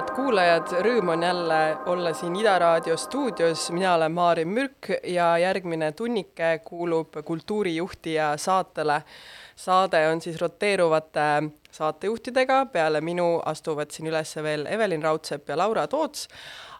[0.00, 1.60] head kuulajad, rõõm on jälle
[1.92, 9.02] olla siin Ida Raadio stuudios, mina olen Maarin Mürk ja järgmine tunnike kuulub kultuurijuhtija saatele.
[9.56, 15.86] saade on siis roteeruvate saatejuhtidega, peale minu astuvad siin üles veel Evelin Raudsepp ja Laura
[15.86, 16.28] Toots,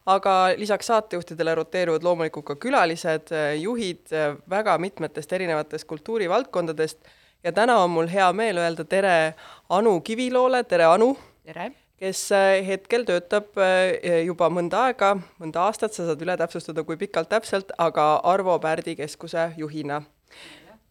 [0.07, 4.14] aga lisaks saatejuhtidele roteeruvad loomulikult ka külalised, juhid
[4.50, 6.99] väga mitmetest erinevatest kultuurivaldkondadest
[7.45, 9.35] ja täna on mul hea meel öelda tere
[9.68, 11.17] Anu Kiviloole, tere Anu!
[11.45, 11.73] tere!
[12.00, 16.96] kes äh, hetkel töötab äh, juba mõnda aega, mõnda aastat, sa saad üle täpsustada, kui
[17.01, 20.01] pikalt täpselt, aga Arvo Pärdi keskuse juhina.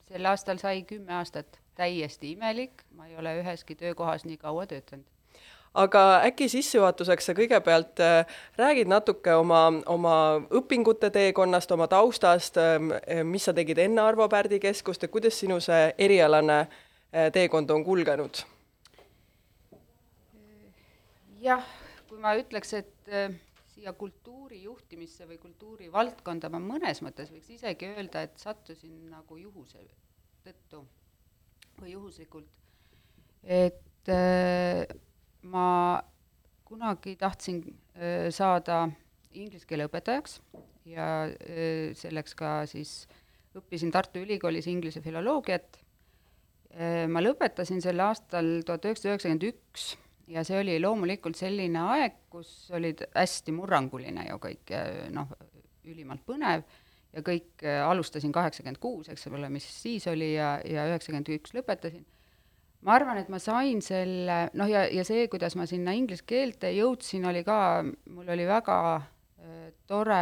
[0.10, 5.06] sel aastal sai kümme aastat, täiesti imelik, ma ei ole üheski töökohas nii kaua töötanud.
[5.74, 10.16] Aga äkki sissejuhatuseks sa kõigepealt äh, räägid natuke oma, oma
[10.50, 12.58] õpingute teekonnast, oma taustast,
[13.24, 16.64] mis sa tegid enne Arvo Pärdi keskust ja kuidas sinu see erialane
[17.34, 18.44] teekond on kulgenud?
[21.42, 21.66] jah,
[22.10, 23.34] kui ma ütleks, et äh,
[23.74, 29.84] siia kultuuri juhtimisse või kultuurivaldkonda ma mõnes mõttes võiks isegi öelda, et sattusin nagu juhuse
[30.46, 30.84] tõttu
[31.80, 32.48] või juhuslikult.
[33.44, 34.84] et äh,
[35.48, 36.02] ma
[36.68, 37.62] kunagi tahtsin
[37.96, 38.88] äh, saada
[39.34, 40.40] inglise keele õpetajaks
[40.90, 43.04] ja äh, selleks ka siis
[43.58, 45.80] õppisin Tartu Ülikoolis inglise filoloogiat
[46.76, 47.08] äh,.
[47.10, 49.94] ma lõpetasin sel aastal tuhat üheksasada üheksakümmend üks
[50.30, 54.76] ja see oli loomulikult selline aeg, kus olid hästi murranguline ju kõik,
[55.16, 55.32] noh,
[55.90, 56.68] ülimalt põnev
[57.16, 62.06] ja kõik, alustasin kaheksakümmend kuus, eks ole, mis siis oli ja, ja üheksakümmend üks lõpetasin.
[62.86, 66.72] Ma arvan, et ma sain selle, noh ja, ja see, kuidas ma sinna inglise keelte
[66.76, 70.22] jõudsin, oli ka, mul oli väga äh, tore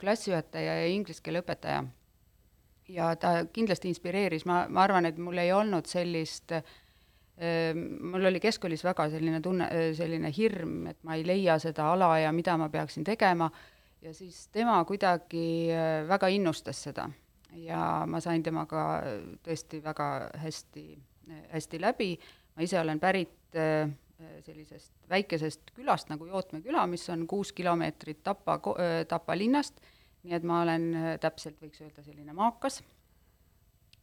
[0.00, 1.82] klassijuhataja ja inglise keele õpetaja.
[2.90, 6.62] ja ta kindlasti inspireeris, ma, ma arvan, et mul ei olnud sellist äh,
[7.74, 12.32] mul oli keskkoolis väga selline tunne, selline hirm, et ma ei leia seda ala ja
[12.36, 13.50] mida ma peaksin tegema,
[14.02, 15.70] ja siis tema kuidagi
[16.08, 17.10] väga innustas seda.
[17.50, 19.02] ja ma sain temaga
[19.42, 20.84] tõesti väga hästi,
[21.50, 22.14] hästi läbi,
[22.56, 23.58] ma ise olen pärit
[24.44, 28.58] sellisest väikesest külast nagu Jootme küla, mis on kuus kilomeetrit Tapa,
[29.08, 29.80] Tapa linnast,
[30.24, 30.88] nii et ma olen
[31.20, 32.80] täpselt, võiks öelda, selline maakas.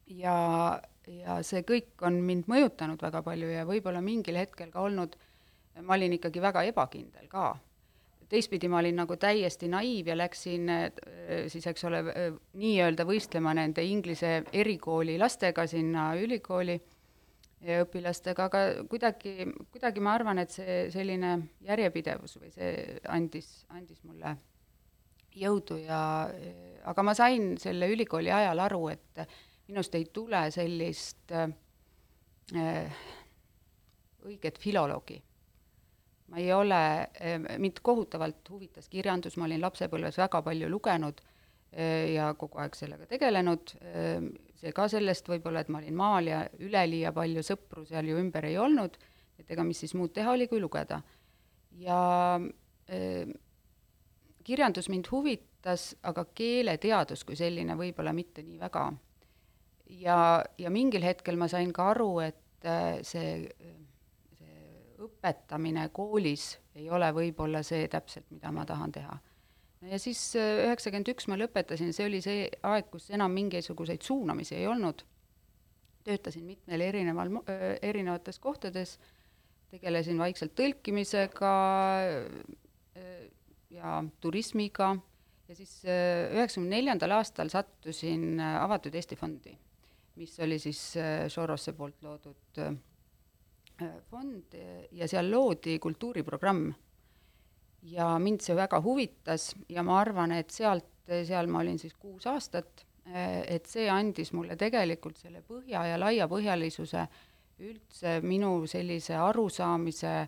[0.08, 0.38] Ja,
[1.12, 5.18] ja see kõik on mind mõjutanud väga palju ja võib-olla mingil hetkel ka olnud,
[5.84, 7.56] ma olin ikkagi väga ebakindel ka.
[8.28, 10.72] teistpidi ma olin nagu täiesti naiiv ja läksin
[11.48, 12.02] siis, eks ole,
[12.60, 16.80] nii-öelda võistlema nende inglise erikooli lastega sinna ülikooli
[17.66, 18.60] õpilastega, aga
[18.90, 21.32] kuidagi, kuidagi ma arvan, et see selline
[21.66, 24.36] järjepidevus või see andis, andis mulle
[25.38, 26.00] jõudu ja
[26.88, 29.24] aga ma sain selle ülikooli ajal aru, et
[29.68, 33.00] minust ei tule sellist äh,
[34.28, 35.22] õiget filoloogi.
[36.28, 42.14] ma ei ole äh,, mind kohutavalt huvitas kirjandus, ma olin lapsepõlves väga palju lugenud äh,
[42.14, 44.22] ja kogu aeg sellega tegelenud äh,,
[44.58, 48.48] see ka sellest võib-olla, et ma olin maal ja üleliia palju sõpru seal ju ümber
[48.50, 48.98] ei olnud,
[49.38, 51.02] et ega mis siis muud teha oli, kui lugeda.
[51.78, 52.00] ja
[52.90, 53.28] äh,
[54.44, 58.88] kirjandus mind huvitas, aga keeleteadus kui selline võib-olla mitte nii väga
[59.90, 63.48] ja, ja mingil hetkel ma sain ka aru, et äh, see,
[64.38, 69.18] see õpetamine koolis ei ole võib-olla see täpselt, mida ma tahan teha.
[69.92, 74.58] Ja siis äh, üheksakümmend üks ma lõpetasin, see oli see aeg, kus enam mingisuguseid suunamisi
[74.60, 75.04] ei olnud,
[76.08, 78.98] töötasin mitmel erineval, äh, erinevates kohtades,
[79.72, 81.54] tegelesin vaikselt tõlkimisega
[83.76, 84.94] ja turismiga
[85.50, 89.58] ja siis üheksakümne neljandal aastal sattusin Avatud Eesti Fondi
[90.18, 92.74] mis oli siis äh, Sorosse poolt loodud äh,
[94.10, 94.56] fond
[94.92, 96.72] ja seal loodi kultuuriprogramm.
[97.82, 102.28] Ja mind see väga huvitas ja ma arvan, et sealt, seal ma olin siis kuus
[102.28, 102.86] aastat,
[103.48, 107.06] et see andis mulle tegelikult selle põhja ja laiapõhjalisuse
[107.64, 110.28] üldse minu sellise arusaamise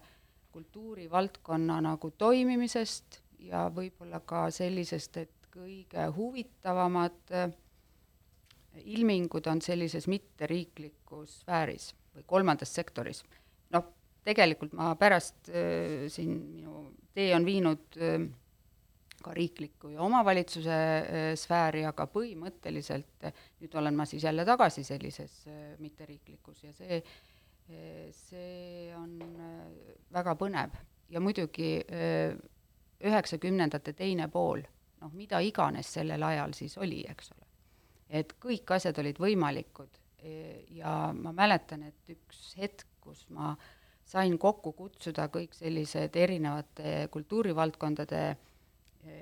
[0.52, 7.52] kultuurivaldkonna nagu toimimisest ja võib-olla ka sellisest, et kõige huvitavamad äh,
[8.84, 13.24] ilmingud on sellises mitteriiklikus sfääris või kolmandas sektoris.
[14.30, 16.86] Tegelikult ma pärast äh, siin, minu
[17.16, 18.22] tee on viinud äh,
[19.24, 24.86] ka riikliku ja omavalitsuse äh, sfääri, aga põhimõtteliselt äh, nüüd olen ma siis jälle tagasi
[24.88, 29.66] sellises äh, mitteriiklikus ja see äh,, see on äh,
[30.14, 30.78] väga põnev
[31.10, 32.38] ja muidugi äh,
[33.00, 34.64] üheksakümnendate teine pool,
[35.00, 37.46] noh, mida iganes sellel ajal siis oli, eks ole.
[38.10, 40.00] et kõik asjad olid võimalikud
[40.76, 43.54] ja ma mäletan, et üks hetk, kus ma
[44.10, 48.36] sain kokku kutsuda kõik sellised erinevate kultuurivaldkondade e,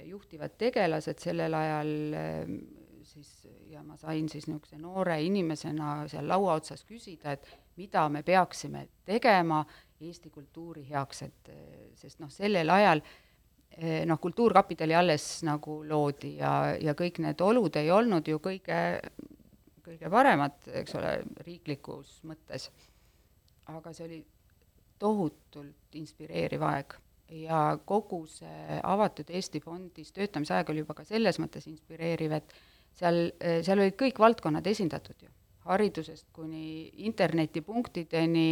[0.08, 2.28] juhtivad tegelased sellel ajal e,
[3.08, 3.34] siis
[3.72, 7.48] ja ma sain siis niisuguse noore inimesena seal laua otsas küsida, et
[7.78, 9.66] mida me peaksime tegema
[10.02, 11.50] Eesti kultuuri heaks, et
[11.98, 13.02] sest noh, sellel ajal
[14.06, 16.52] noh, Kultuurkapitali alles nagu loodi ja,
[16.82, 18.78] ja kõik need olud ei olnud ju kõige,
[19.86, 21.14] kõige paremad, eks ole,
[21.46, 22.70] riiklikus mõttes.
[23.74, 24.20] aga see oli
[25.00, 26.98] tohutult inspireeriv aeg.
[27.44, 32.54] Ja kogu see avatud Eesti fondis töötamise aeg oli juba ka selles mõttes inspireeriv, et
[32.96, 33.32] seal,
[33.66, 35.32] seal olid kõik valdkonnad esindatud ju,
[35.68, 38.50] haridusest kuni internetipunktideni,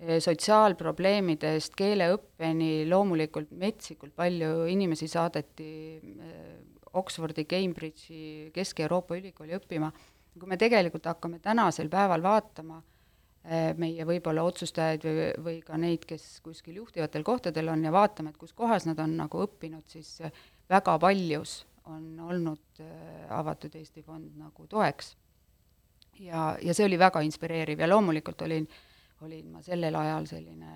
[0.00, 5.70] sotsiaalprobleemidest keeleõppeni, loomulikult metsikult palju inimesi saadeti
[6.96, 9.90] Oxfordi, Cambridge'i, Kesk-Euroopa ülikooli õppima,
[10.34, 12.80] kui me tegelikult hakkame tänasel päeval vaatama
[13.80, 18.40] meie võib-olla otsustajaid või, või ka neid, kes kuskil juhtivatel kohtadel on ja vaatame, et
[18.40, 20.18] kus kohas nad on nagu õppinud, siis
[20.68, 25.16] väga paljus on olnud äh, Avatud Eesti Fond nagu toeks.
[26.20, 28.68] ja, ja see oli väga inspireeriv ja loomulikult olin,
[29.24, 30.74] olin ma sellel ajal selline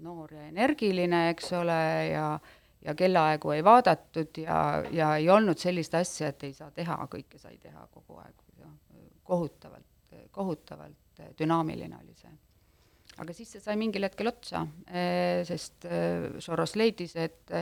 [0.00, 2.38] noor ja energiline, eks ole, ja
[2.86, 7.38] ja kellaaegu ei vaadatud ja, ja ei olnud sellist asja, et ei saa teha, kõike
[7.38, 8.44] sai teha kogu aeg,
[9.26, 11.05] kohutavalt, kohutavalt
[11.38, 12.32] dünaamiline oli see.
[13.16, 17.54] aga siis see sai mingil hetkel otsa, äh, sest äh, Soros leidis, et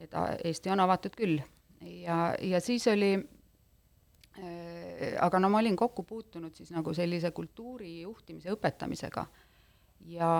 [0.00, 0.14] et
[0.48, 1.40] Eesti on avatud küll
[1.84, 8.00] ja, ja siis oli äh, aga no ma olin kokku puutunud siis nagu sellise kultuuri
[8.00, 9.26] juhtimise õpetamisega
[10.08, 10.32] ja,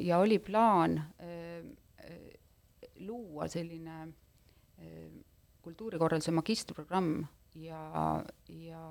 [0.00, 0.96] ja oli plaan
[3.04, 4.06] luua selline
[5.64, 7.26] kultuurikorralduse magistriprogramm
[7.60, 8.84] ja, ja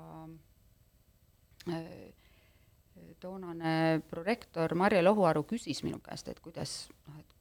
[3.24, 6.74] toonane prorektor Marje Lohuaru küsis minu käest, et kuidas
[7.06, 7.34] noh, et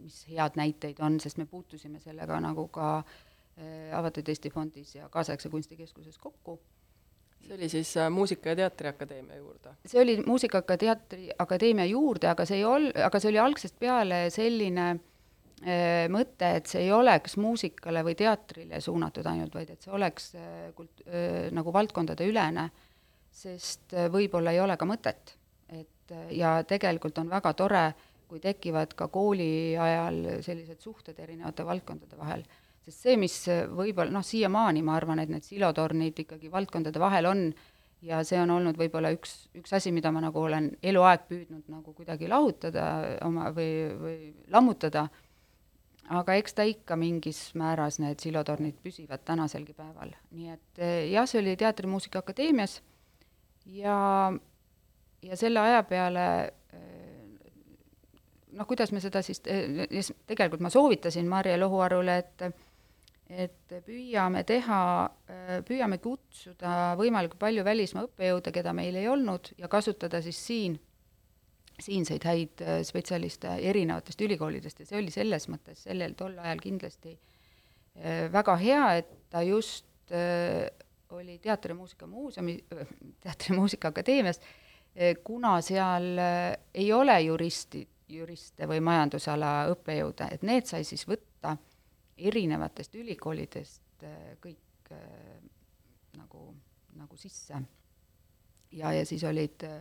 [0.00, 5.08] mis head näiteid on, sest me puutusime sellega nagu ka äh, Avatud Eesti Fondis ja
[5.08, 6.60] Kaasaegse Kunstikeskuses kokku.
[7.46, 9.74] see oli siis äh, Muusika- ja Teatriakadeemia juurde?
[9.86, 14.26] see oli Muusika- ja Teatriakadeemia juurde, aga see ei ol-, aga see oli algusest peale
[14.30, 19.92] selline äh, mõte, et see ei oleks muusikale või teatrile suunatud ainult, vaid et see
[19.92, 20.32] oleks
[20.76, 21.04] kult-,
[21.52, 22.70] nagu valdkondadeülene,
[23.30, 25.36] sest võib-olla ei ole ka mõtet.
[25.68, 27.94] et ja tegelikult on väga tore äh,
[28.30, 32.44] kui tekivad ka kooli ajal sellised suhted erinevate valdkondade vahel.
[32.84, 33.34] sest see, mis
[33.76, 37.42] võib-olla noh, siiamaani ma arvan, et need silotornid ikkagi valdkondade vahel on
[38.06, 41.92] ja see on olnud võib-olla üks, üks asi, mida ma nagu olen eluaeg püüdnud nagu
[41.96, 42.86] kuidagi lahutada
[43.26, 44.16] oma või, või
[44.54, 45.08] lammutada,
[46.20, 50.14] aga eks ta ikka mingis määras, need silotornid püsivad tänaselgi päeval.
[50.30, 52.78] nii et jah, see oli Teatrimuusika Akadeemias
[53.66, 54.32] ja,
[55.22, 56.24] ja selle aja peale
[58.56, 62.66] noh, kuidas me seda siis, tegelikult ma soovitasin Marje Lohuarule, et
[63.30, 64.76] et püüame teha,
[65.62, 70.74] püüame kutsuda võimalikult palju välismaa õppejõude, keda meil ei olnud, ja kasutada siis siin,
[71.78, 74.82] siinseid häid spetsialiste erinevatest ülikoolidest.
[74.82, 77.14] Ja see oli selles mõttes sellel tol ajal kindlasti
[78.34, 79.86] väga hea, et ta just
[81.10, 82.58] oli Teatri- ja Muusikamuuseumi,
[83.24, 84.40] Teatri- ja Muusikaakadeemias,
[85.24, 86.18] kuna seal
[86.74, 91.56] ei ole juristid, juriste või majandusala õppejõude, et need sai siis võtta
[92.20, 95.38] erinevatest ülikoolidest äh, kõik äh,
[96.18, 96.50] nagu,
[96.98, 97.62] nagu sisse.
[98.72, 99.80] ja, ja siis olid äh,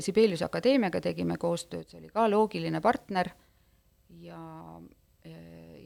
[0.00, 3.30] Sibeliuse Akadeemiaga tegime koostööd, see oli ka loogiline partner
[4.18, 4.40] ja,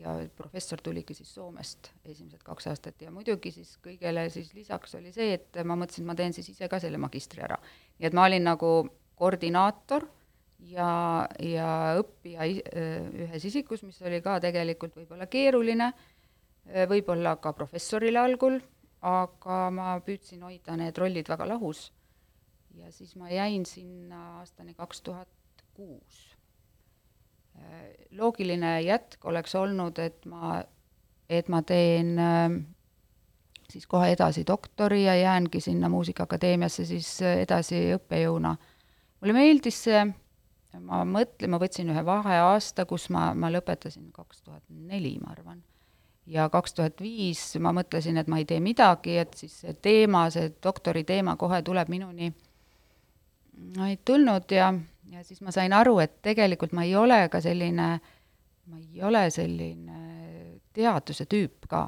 [0.04, 5.12] ja professor tuligi siis Soomest esimesed kaks aastat ja muidugi siis kõigele siis lisaks oli
[5.14, 7.56] see, et ma mõtlesin, et ma teen siis ise ka selle magistri ära.
[7.99, 8.75] nii et ma olin nagu
[9.16, 10.06] koordinaator
[10.70, 10.90] ja,
[11.40, 11.70] ja
[12.00, 12.49] õppija
[13.25, 15.90] ühes isikus, mis oli ka tegelikult võib-olla keeruline,
[16.90, 18.61] võib-olla ka professorile algul,
[19.04, 21.90] aga ma püüdsin hoida need rollid väga lahus.
[22.75, 25.28] ja siis ma jäin sinna aastani kaks tuhat
[25.75, 26.33] kuus.
[28.14, 30.61] Loogiline jätk oleks olnud, et ma,
[31.28, 32.14] et ma teen
[33.70, 38.56] siis kohe edasi doktori ja jäängi sinna Muusikaakadeemiasse siis edasi õppejõuna.
[39.20, 40.04] mulle meeldis see
[40.80, 45.62] ma mõtlen, ma võtsin ühe vaheaasta, kus ma, ma lõpetasin kaks tuhat neli, ma arvan.
[46.26, 50.28] ja kaks tuhat viis ma mõtlesin, et ma ei tee midagi, et siis see teema,
[50.30, 52.32] see doktori teema kohe tuleb minuni.
[53.76, 54.73] no ei tulnud ja,
[55.12, 57.88] ja siis ma sain aru, et tegelikult ma ei ole ka selline
[58.66, 60.00] ma ei ole selline
[60.75, 61.84] teaduse tüüp ka.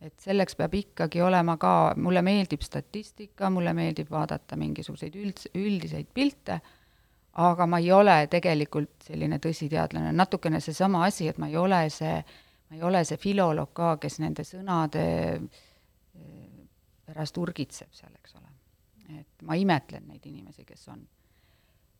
[0.00, 6.10] et selleks peab ikkagi olema ka, mulle meeldib statistika, mulle meeldib vaadata mingisuguseid üld, üldiseid
[6.14, 6.58] pilte,
[7.42, 12.12] aga ma ei ole tegelikult selline tõsiteadlane, natukene seesama asi, et ma ei ole see,
[12.68, 16.60] ma ei ole see filoloog ka, kes nende sõnade eh,
[17.08, 18.52] pärast urgitseb seal, eks ole.
[19.16, 21.02] et ma imetlen neid inimesi, kes on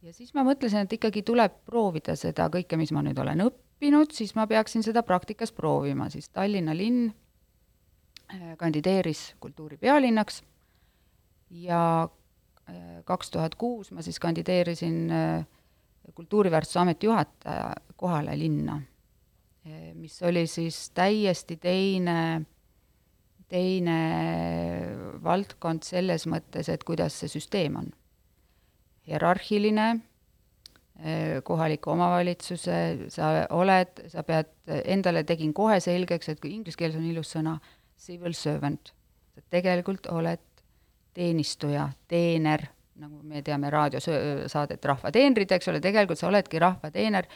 [0.07, 4.13] ja siis ma mõtlesin, et ikkagi tuleb proovida seda kõike, mis ma nüüd olen õppinud,
[4.15, 10.43] siis ma peaksin seda praktikas proovima, siis Tallinna linn äh, kandideeris kultuuripealinnaks
[11.63, 15.47] ja äh, kaks tuhat kuus ma siis kandideerisin äh,
[16.15, 18.77] kultuuriväärtuse ameti juhataja kohale linna,
[19.99, 22.45] mis oli siis täiesti teine,
[23.51, 23.97] teine
[25.25, 27.91] valdkond selles mõttes, et kuidas see süsteem on
[29.07, 29.87] hierarhiline,
[31.01, 32.79] eh, kohaliku omavalitsuse,
[33.13, 34.53] sa oled, sa pead,
[34.85, 37.57] endale tegin kohe selgeks, et kui inglise keeles on ilus sõna
[37.97, 38.93] civil servant,
[39.35, 40.43] sa tegelikult oled
[41.17, 42.67] teenistuja, teener,
[43.01, 47.29] nagu me teame raadiosaadet Rahva teenrid, eks ole, tegelikult sa oledki rahva teener,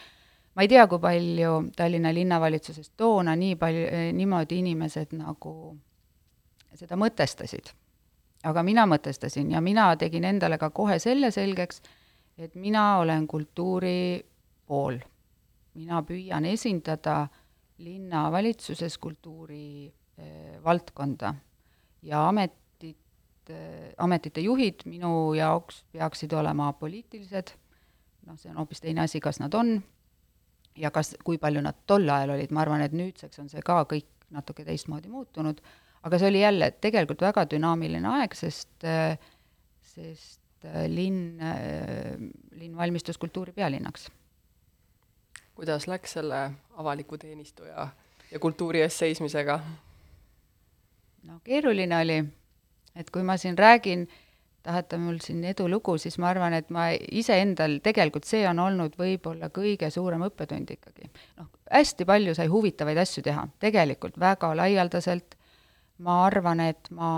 [0.55, 3.85] ma ei tea, kui palju Tallinna linnavalitsuses toona nii palju,
[4.17, 5.53] niimoodi inimesed nagu
[6.77, 7.73] seda mõtestasid
[8.43, 11.81] aga mina mõtestasin ja mina tegin endale ka kohe selle selgeks,
[12.37, 14.23] et mina olen kultuuri
[14.65, 14.99] pool.
[15.73, 17.27] mina püüan esindada
[17.79, 21.33] linnavalitsuses kultuuri eh, valdkonda.
[22.03, 27.53] Ja ametit eh,, ametite juhid minu jaoks peaksid olema poliitilised,
[28.27, 29.77] noh, see on hoopis teine asi, kas nad on
[30.75, 33.83] ja kas, kui palju nad tol ajal olid, ma arvan, et nüüdseks on see ka
[33.85, 35.61] kõik natuke teistmoodi muutunud
[36.03, 38.87] aga see oli jälle tegelikult väga dünaamiline aeg, sest,
[39.93, 42.17] sest äh, linn, äh,
[42.57, 44.09] linn valmistus kultuuripealinnaks.
[45.55, 47.87] kuidas läks selle avaliku teenistuja
[48.31, 49.59] ja kultuuri eest seismisega?
[51.23, 52.19] no keeruline oli,
[52.95, 54.07] et kui ma siin räägin,
[54.63, 59.49] tahate mul siin edulugu, siis ma arvan, et ma iseendal, tegelikult see on olnud võib-olla
[59.53, 61.09] kõige suurem õppetund ikkagi.
[61.37, 65.37] noh, hästi palju sai huvitavaid asju teha, tegelikult väga laialdaselt,
[66.01, 67.11] ma arvan, et ma,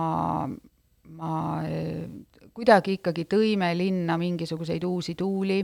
[1.18, 1.32] ma
[1.68, 2.06] eh,
[2.54, 5.62] kuidagi ikkagi tõime linna mingisuguseid uusi tuuli,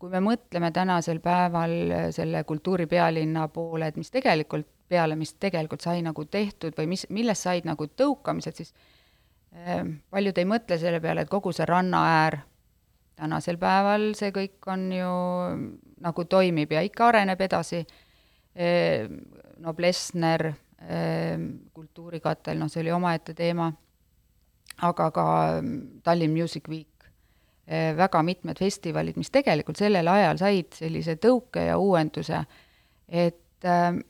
[0.00, 1.74] kui me mõtleme tänasel päeval
[2.16, 7.46] selle kultuuripealinna poole, et mis tegelikult, peale, mis tegelikult sai nagu tehtud või mis, millest
[7.46, 8.72] said nagu tõukamised, siis
[9.54, 12.40] eh, paljud ei mõtle selle peale, et kogu see rannaäär,
[13.20, 15.12] tänasel päeval see kõik on ju
[16.00, 17.84] nagu toimib ja ikka areneb edasi.
[18.56, 19.06] Eh,,
[19.60, 20.48] no Plessner,
[21.72, 23.68] kultuurikatel, noh, see oli omaette teema,
[24.86, 25.24] aga ka
[25.60, 27.08] mm, Tallinn Music Week,
[27.66, 32.40] eh, väga mitmed festivalid, mis tegelikult sellel ajal said sellise tõuke ja uuenduse,
[33.08, 34.00] et ehm,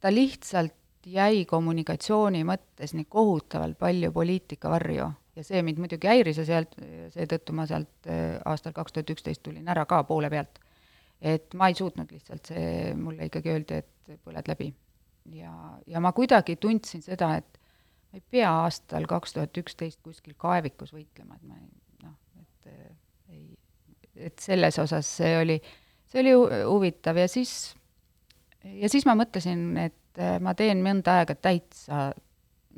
[0.00, 0.74] ta lihtsalt
[1.08, 5.06] jäi kommunikatsiooni mõttes nii kohutavalt palju poliitika varju.
[5.38, 6.74] Ja see mind muidugi häiris ja sealt,
[7.14, 8.10] seetõttu ma sealt
[8.44, 10.58] aastal kaks tuhat üksteist tulin ära ka poole pealt.
[11.22, 14.68] et ma ei suutnud lihtsalt, see, mulle ikkagi öeldi, et põled läbi
[15.32, 17.58] ja, ja ma kuidagi tundsin seda, et
[18.08, 21.68] ma ei pea aastal kaks tuhat üksteist kuskil kaevikus võitlema, et ma ei
[22.04, 22.94] noh, et äh,
[23.34, 23.58] ei,
[24.28, 25.58] et selles osas see oli,
[26.08, 27.20] see oli huvitav.
[27.20, 27.74] Ja siis,
[28.64, 32.08] ja siis ma mõtlesin, et äh, ma teen mõnda aega täitsa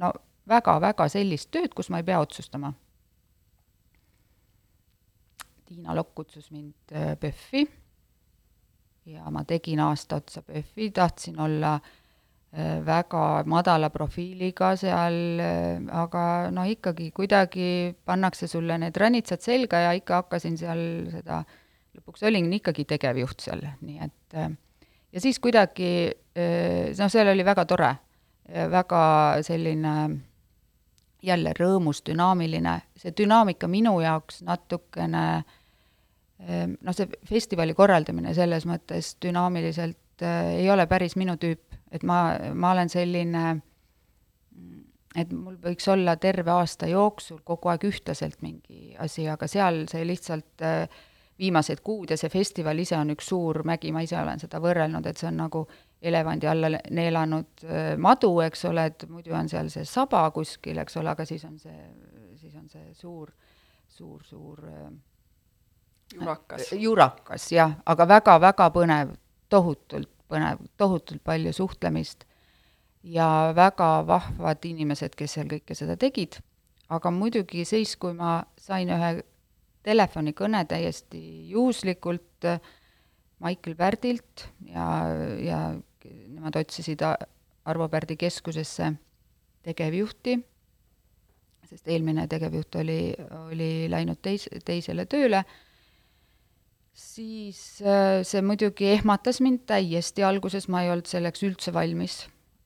[0.00, 0.12] no
[0.50, 2.72] väga-väga sellist tööd, kus ma ei pea otsustama.
[5.70, 7.68] Tiina Lokk kutsus mind PÖFFi.
[9.10, 11.99] Ja ma tegin aasta otsa PÖFFi, tahtsin olla Äh,
[12.52, 19.92] väga madala profiiliga seal, äh, aga noh, ikkagi kuidagi pannakse sulle need ranitsad selga ja
[19.94, 21.44] ikka hakkasin seal seda,
[21.94, 24.50] lõpuks olin ikkagi tegevjuht seal, nii et äh,
[25.14, 27.88] ja siis kuidagi noh, seal oli väga tore,
[28.70, 29.00] väga
[29.44, 29.94] selline
[31.22, 35.24] jälle rõõmus, dünaamiline, see dünaamika minu jaoks natukene
[36.40, 42.20] noh, see festivali korraldamine selles mõttes dünaamiliselt ei ole päris minu tüüp, et ma,
[42.54, 43.44] ma olen selline,
[45.18, 50.04] et mul võiks olla terve aasta jooksul kogu aeg ühtlaselt mingi asi, aga seal see
[50.06, 50.84] lihtsalt äh,
[51.40, 55.06] viimased kuud ja see festival ise on üks suur mägi, ma ise olen seda võrrelnud,
[55.08, 55.64] et see on nagu
[56.00, 61.00] elevandi alla neelanud äh, madu, eks ole, et muidu on seal see saba kuskil, eks
[61.00, 61.78] ole, aga siis on see,
[62.40, 63.32] siis on see suur,
[63.88, 64.86] suur, suur äh,
[66.14, 66.72] jurakas.
[66.72, 69.14] jurakas, jah, aga väga-väga põnev,
[69.50, 72.24] tohutult põnev, tohutult palju suhtlemist
[73.02, 76.38] ja väga vahvad inimesed, kes seal kõike seda tegid,
[76.92, 79.12] aga muidugi siis, kui ma sain ühe
[79.86, 81.20] telefonikõne täiesti
[81.50, 82.48] juhuslikult,
[83.40, 84.86] Maicel Pärdilt ja,
[85.40, 85.60] ja
[86.04, 88.90] nemad otsisid Arvo Pärdi keskusesse
[89.64, 90.34] tegevjuhti,
[91.70, 93.00] sest eelmine tegevjuht oli,
[93.46, 95.44] oli läinud teis-, teisele tööle,
[97.00, 102.22] siis äh, see muidugi ehmatas mind täiesti, alguses ma ei olnud selleks üldse valmis.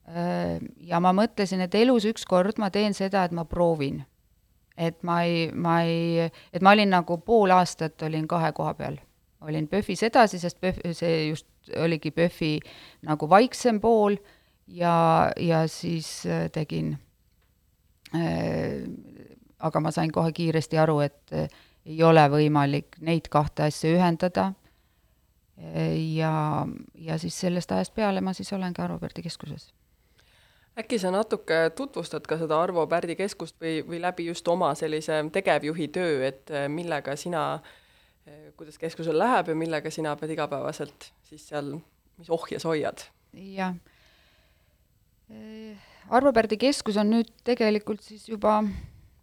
[0.09, 4.03] Äh, ja ma mõtlesin, et elus ükskord ma teen seda, et ma proovin.
[4.75, 8.97] et ma ei, ma ei, et ma olin nagu pool aastat olin kahe koha peal.
[9.41, 12.59] olin PÖFFis edasi, sest PÖFF, see just oligi PÖFFi
[13.07, 14.17] nagu vaiksem pool
[14.67, 16.97] ja, ja siis äh, tegin
[19.59, 21.33] aga ma sain kohe kiiresti aru, et
[21.85, 24.51] ei ole võimalik neid kahte asja ühendada
[26.15, 29.69] ja, ja siis sellest ajast peale ma siis olengi Arvo Pärdi keskuses.
[30.79, 35.23] äkki sa natuke tutvustad ka seda Arvo Pärdi keskust või, või läbi just oma sellise
[35.31, 37.61] tegevjuhi töö, et eh, millega sina,
[38.27, 41.77] eh, kuidas keskusel läheb ja millega sina pead igapäevaselt siis seal,
[42.17, 43.07] mis ohjes hoiad?
[43.33, 43.75] jah.
[46.09, 48.59] Arvo Pärdi keskus on nüüd tegelikult siis juba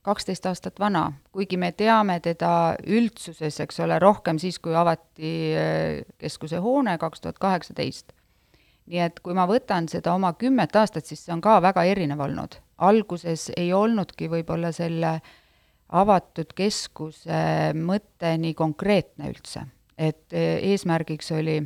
[0.02, 6.02] kaksteist aastat vana, kuigi me teame teda üldsuses, eks ole, rohkem siis, kui avati äh,
[6.18, 8.12] keskuse hoone kaks tuhat kaheksateist.
[8.90, 12.20] nii et kui ma võtan seda oma kümmet aastat, siis see on ka väga erinev
[12.20, 12.58] olnud.
[12.78, 15.20] alguses ei olnudki võib-olla selle
[15.88, 19.66] avatud keskuse mõte nii konkreetne üldse,
[19.98, 21.60] et äh, eesmärgiks oli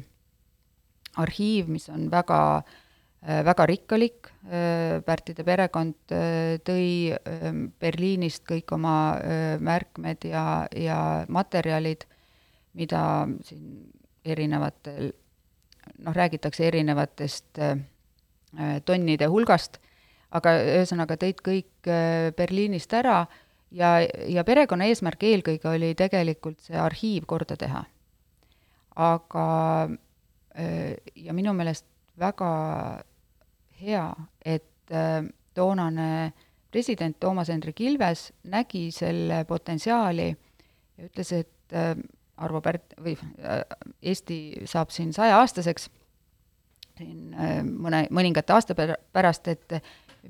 [1.17, 2.86] arhiiv, mis on väga Äh,
[3.27, 9.19] väga rikkalik, äh, Pärtide perekond äh, tõi ähm, Berliinist kõik oma
[9.59, 12.07] märkmed ja, ja materjalid,
[12.79, 13.01] mida
[13.47, 13.89] siin
[14.27, 15.11] erinevatel,
[16.03, 17.59] noh, räägitakse erinevatest
[18.87, 19.79] tonnide hulgast,
[20.35, 21.89] aga ühesõnaga tõid kõik
[22.37, 23.25] Berliinist ära
[23.71, 27.85] ja, ja perekonna eesmärk eelkõige oli tegelikult see arhiiv korda teha.
[28.97, 29.47] aga
[31.15, 31.87] ja minu meelest
[32.21, 32.51] väga
[33.81, 34.07] hea,
[34.45, 35.23] et äh,
[35.55, 36.33] toonane
[36.71, 41.95] president Toomas Hendrik Ilves nägi selle potentsiaali ja ütles, et äh,
[42.37, 43.63] Arvo Pärt või äh,
[44.03, 45.89] Eesti saab siin sajaaastaseks
[46.97, 47.35] siin
[47.77, 48.75] mõne, mõningate aasta
[49.13, 49.75] pärast, et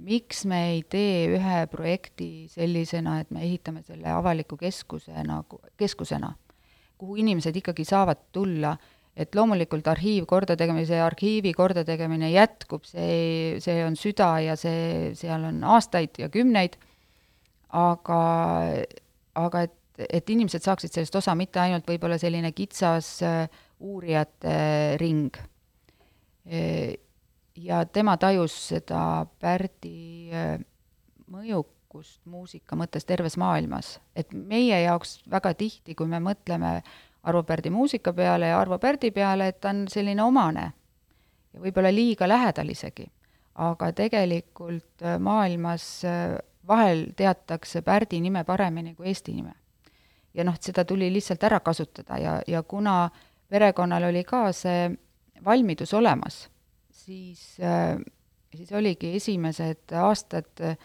[0.02, 6.32] miks me ei tee ühe projekti sellisena, et me ehitame selle avaliku keskuse nagu, keskusena,
[6.98, 8.74] kuhu inimesed ikkagi saavad tulla
[9.16, 15.62] et loomulikult arhiiv kordategemise, arhiivi kordategemine jätkub, see, see on süda ja see, seal on
[15.64, 16.76] aastaid ja kümneid,
[17.76, 18.20] aga,
[19.40, 23.46] aga et, et inimesed saaksid sellest osa, mitte ainult võib-olla selline kitsas äh,
[23.80, 25.36] uurijate ring.
[27.56, 29.00] ja tema tajus seda
[29.40, 30.60] Pärdi äh,
[31.32, 36.82] mõjukust muusika mõttes terves maailmas, et meie jaoks väga tihti, kui me mõtleme
[37.26, 40.72] Arvo Pärdi muusika peale ja Arvo Pärdi peale, et ta on selline omane
[41.56, 43.10] ja võib-olla liiga lähedal isegi.
[43.56, 46.36] aga tegelikult äh, maailmas äh,
[46.68, 49.54] vahel teatakse Pärdi nime paremini kui Eesti nime.
[50.34, 53.10] ja noh, seda tuli lihtsalt ära kasutada ja, ja kuna
[53.48, 54.90] perekonnal oli ka see
[55.44, 56.48] valmidus olemas,
[56.90, 57.96] siis, äh,
[58.54, 60.76] siis oligi esimesed aastad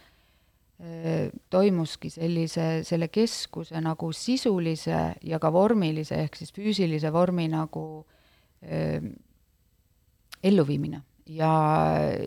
[1.49, 7.83] toimuski sellise, selle keskuse nagu sisulise ja ka vormilise, ehk siis füüsilise vormi nagu
[8.65, 9.01] öö,
[10.43, 11.01] elluviimine.
[11.29, 11.51] ja,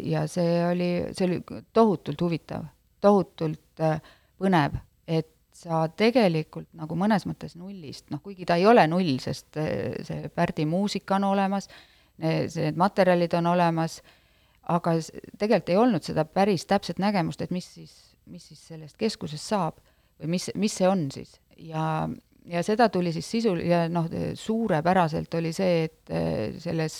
[0.00, 1.40] ja see oli, see oli
[1.72, 2.68] tohutult huvitav,
[3.02, 3.98] tohutult äh,
[4.38, 9.58] põnev, et sa tegelikult nagu mõnes mõttes nullist, noh kuigi ta ei ole null, sest
[9.58, 11.68] see Pärdi muusika on olemas,
[12.22, 14.00] need materjalid on olemas,
[14.70, 14.96] aga
[15.38, 19.80] tegelikult ei olnud seda päris täpset nägemust, et mis siis mis siis sellest keskusest saab
[20.20, 21.34] või mis, mis see on siis.
[21.58, 22.08] ja,
[22.50, 26.98] ja seda tuli siis sisul- ja noh, suurepäraselt oli see, et eh, selles,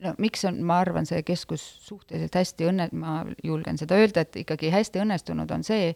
[0.00, 4.36] no miks on, ma arvan, see keskus suhteliselt hästi õnne-, ma julgen seda öelda, et
[4.44, 5.92] ikkagi hästi õnnestunud on see,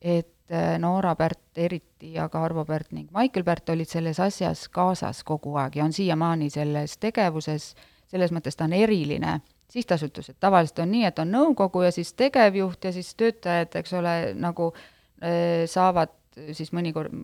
[0.00, 4.68] et eh, Noora Pärt eriti ja ka Arvo Pärt ning Maicel Pärt olid selles asjas
[4.72, 7.74] kaasas kogu aeg ja on siiamaani selles tegevuses,
[8.10, 12.12] selles mõttes ta on eriline sihtasutus, et tavaliselt on nii, et on nõukogu ja siis
[12.18, 16.16] tegevjuht ja siis töötajad, eks ole, nagu äh, saavad
[16.56, 17.14] siis mõnikord,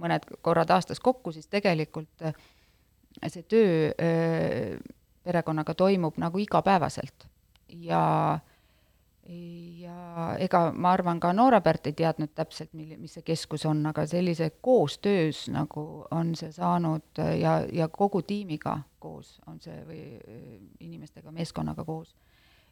[0.00, 2.36] mõned korrad aastas kokku, siis tegelikult äh,
[3.26, 4.78] see töö äh,
[5.24, 7.28] perekonnaga toimub nagu igapäevaselt.
[7.68, 8.38] ja
[9.30, 13.82] ja ega ma arvan, ka Noora Pärt ei teadnud täpselt, mil-, mis see keskus on,
[13.90, 20.02] aga sellise koostöös nagu on see saanud ja, ja kogu tiimiga koos on see või
[20.82, 22.14] inimestega, meeskonnaga koos.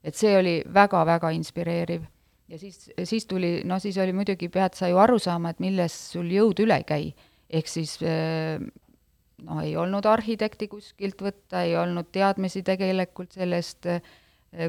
[0.03, 2.03] et see oli väga-väga inspireeriv.
[2.49, 5.95] ja siis, siis tuli, no siis oli muidugi, pead sa ju aru saama, et milles
[6.13, 7.15] sul jõud üle ei käi.
[7.51, 13.87] ehk siis noh, ei olnud arhitekti kuskilt võtta, ei olnud teadmisi tegelikult sellest,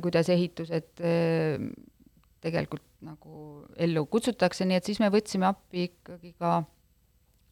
[0.04, 1.00] kuidas ehitused
[2.44, 6.60] tegelikult nagu ellu kutsutakse, nii et siis me võtsime appi ikkagi ka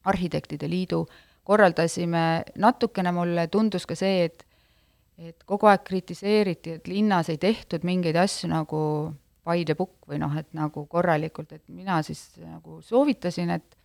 [0.07, 1.01] Arhitektide Liidu,
[1.47, 2.23] korraldasime,
[2.59, 4.43] natukene mulle tundus ka see, et
[5.17, 8.81] et kogu aeg kritiseeriti, et linnas ei tehtud mingeid asju nagu
[9.47, 13.77] by the book või noh, et nagu korralikult, et mina siis nagu soovitasin, et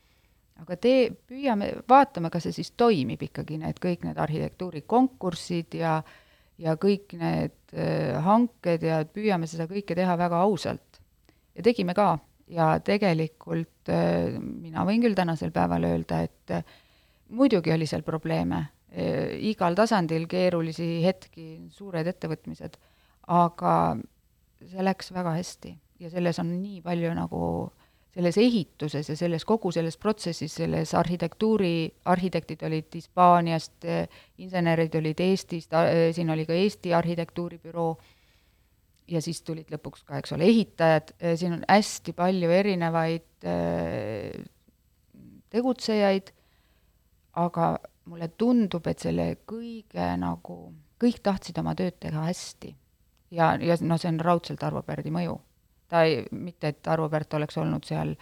[0.61, 6.02] aga tee, püüame, vaatame, kas see siis toimib ikkagi, need kõik need arhitektuurikonkursid ja
[6.61, 11.01] ja kõik need äh, hanked ja püüame seda kõike teha väga ausalt.
[11.57, 12.15] Ja tegime ka.
[12.53, 16.65] Ja tegelikult äh, mina võin küll tänasel päeval öelda, et äh,
[17.33, 22.77] muidugi oli seal probleeme, äh, igal tasandil keerulisi hetki, suured ettevõtmised,
[23.33, 23.77] aga
[24.69, 25.77] see läks väga hästi.
[26.03, 27.45] Ja selles on nii palju nagu
[28.12, 33.87] selles ehituses ja selles, kogu selles protsessis, selles arhitektuuri, arhitektid olid Hispaaniast,
[34.44, 35.72] insenerid olid Eestist,
[36.12, 37.92] siin oli ka Eesti arhitektuuribüroo
[39.09, 44.44] ja siis tulid lõpuks ka, eks ole, ehitajad, siin on hästi palju erinevaid äh,
[45.53, 46.33] tegutsejaid,
[47.40, 47.72] aga
[48.11, 50.59] mulle tundub, et selle kõige nagu,
[51.01, 52.75] kõik tahtsid oma tööd teha hästi.
[53.31, 55.38] ja, ja noh, see on raudselt Arvo Pärdi mõju.
[55.92, 58.14] Ta ei, mitte et Arvo Pärt oleks olnud seal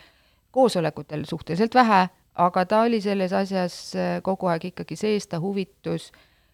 [0.51, 2.03] koosolekutel suhteliselt vähe,
[2.35, 6.11] aga ta oli selles asjas äh, kogu aeg ikkagi sees, ta huvitus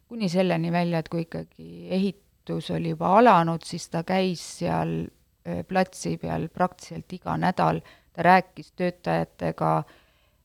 [0.06, 5.08] kuni selleni välja, et kui ikkagi ehit-, üritus oli juba alanud, siis ta käis seal
[5.68, 7.80] platsi peal praktiliselt iga nädal,
[8.12, 9.84] ta rääkis töötajatega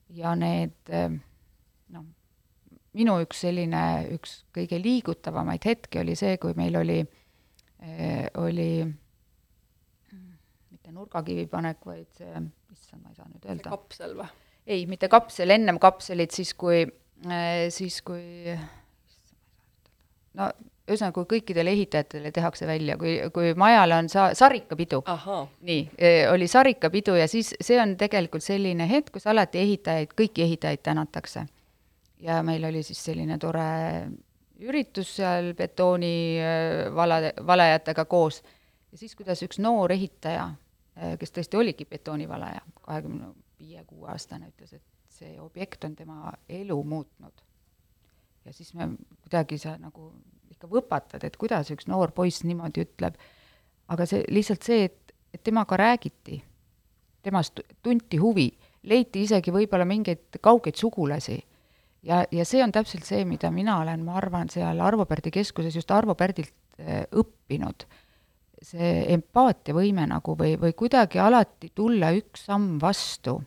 [0.09, 0.89] ja need
[1.89, 2.05] noh,
[2.93, 6.99] minu üks selline, üks kõige liigutavamaid hetki oli see, kui meil oli,
[8.37, 8.85] oli
[10.91, 13.69] mitte nurgakivi panek, vaid see, issand, ma ei saa nüüd öelda.
[13.71, 14.27] kapsel või?
[14.67, 16.83] ei, mitte kapsel, ennem kapselit, siis kui,
[17.69, 18.55] siis kui
[20.37, 20.49] no
[20.91, 25.01] ühesõnaga, kui kõikidele ehitajatele tehakse välja, kui, kui majale on sa-, sarikapidu,
[25.61, 30.45] nii, e, oli sarikapidu ja siis see on tegelikult selline hetk, kus alati ehitajaid, kõiki
[30.47, 31.47] ehitajaid tänatakse.
[32.21, 34.09] ja meil oli siis selline tore
[34.61, 36.37] üritus seal betooni
[36.93, 38.43] vala, valajatega koos
[38.91, 40.51] ja siis, kuidas üks noor ehitaja,
[41.19, 47.43] kes tõesti oligi betoonivalaja, kahekümne viie, kuueaastane, ütles, et see objekt on tema elu muutnud.
[48.45, 48.89] ja siis me
[49.21, 50.11] kuidagi sa nagu
[50.49, 53.19] ikka võpatad, et kuidas üks noor poiss niimoodi ütleb,
[53.87, 56.41] aga see, lihtsalt see, et, et temaga räägiti,
[57.21, 58.49] temast tunti huvi,
[58.83, 61.37] leiti isegi võib-olla mingeid kaugeid sugulasi
[62.03, 65.75] ja, ja see on täpselt see, mida mina olen, ma arvan, seal Arvo Pärdi keskuses
[65.75, 67.85] just Arvo Pärdilt äh, õppinud.
[68.61, 73.39] See empaatiavõime nagu või, või kuidagi alati tulla üks samm vastu.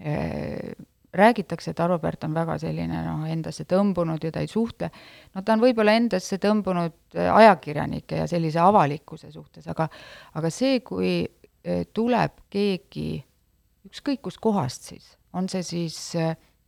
[0.00, 0.74] Äh,
[1.16, 4.90] räägitakse, et Arvo Pärt on väga selline noh, endasse tõmbunud ja ta ei suhtle,
[5.32, 9.88] no ta on võib-olla endasse tõmbunud äh, ajakirjanike ja sellise avalikkuse suhtes, aga
[10.36, 13.22] aga see, kui äh, tuleb keegi
[13.88, 15.96] ükskõik kust kohast siis, on see siis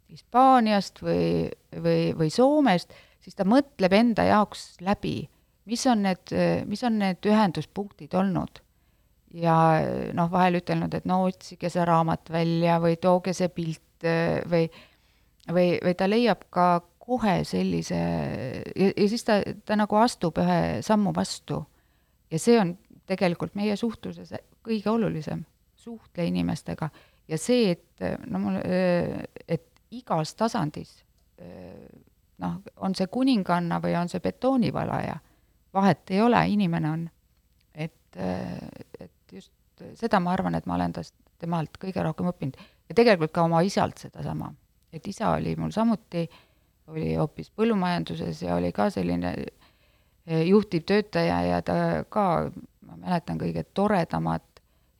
[0.08, 1.50] Hispaaniast või,
[1.84, 5.18] või, või Soomest, siis ta mõtleb enda jaoks läbi,
[5.68, 6.32] mis on need,
[6.66, 8.62] mis on need ühenduspunktid olnud
[9.36, 9.54] ja
[10.16, 14.06] noh, vahel ütelnud, et no otsige see raamat välja või tooge see pilt
[14.48, 14.68] või,
[15.52, 16.68] või, või ta leiab ka
[17.08, 21.62] kohe sellise ja, ja siis ta, ta nagu astub ühe sammu vastu.
[22.30, 22.74] ja see on
[23.08, 25.44] tegelikult meie suhtluses kõige olulisem,
[25.76, 26.90] suhtle inimestega.
[27.28, 28.60] ja see, et no mul,
[29.48, 30.98] et igas tasandis
[32.38, 35.16] noh, on see kuninganna või on see betoonivalaja,
[35.74, 37.08] vahet ei ole, inimene on.
[37.74, 38.16] et,
[39.00, 39.52] et just
[39.94, 43.60] seda ma arvan, et ma olen tast, temalt kõige rohkem õppinud ja tegelikult ka oma
[43.66, 44.52] isalt sedasama.
[44.92, 46.28] et isa oli mul samuti,
[46.88, 52.50] oli hoopis põllumajanduses ja oli ka selline eh, juhtivtöötaja ja ta ka,
[52.86, 54.44] ma mäletan, kõige toredamad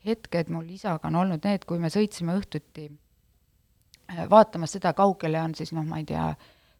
[0.05, 5.57] hetked mul isaga on olnud need, kui me sõitsime õhtuti eh, vaatamas seda, kaugele on
[5.59, 6.31] siis noh, ma ei tea,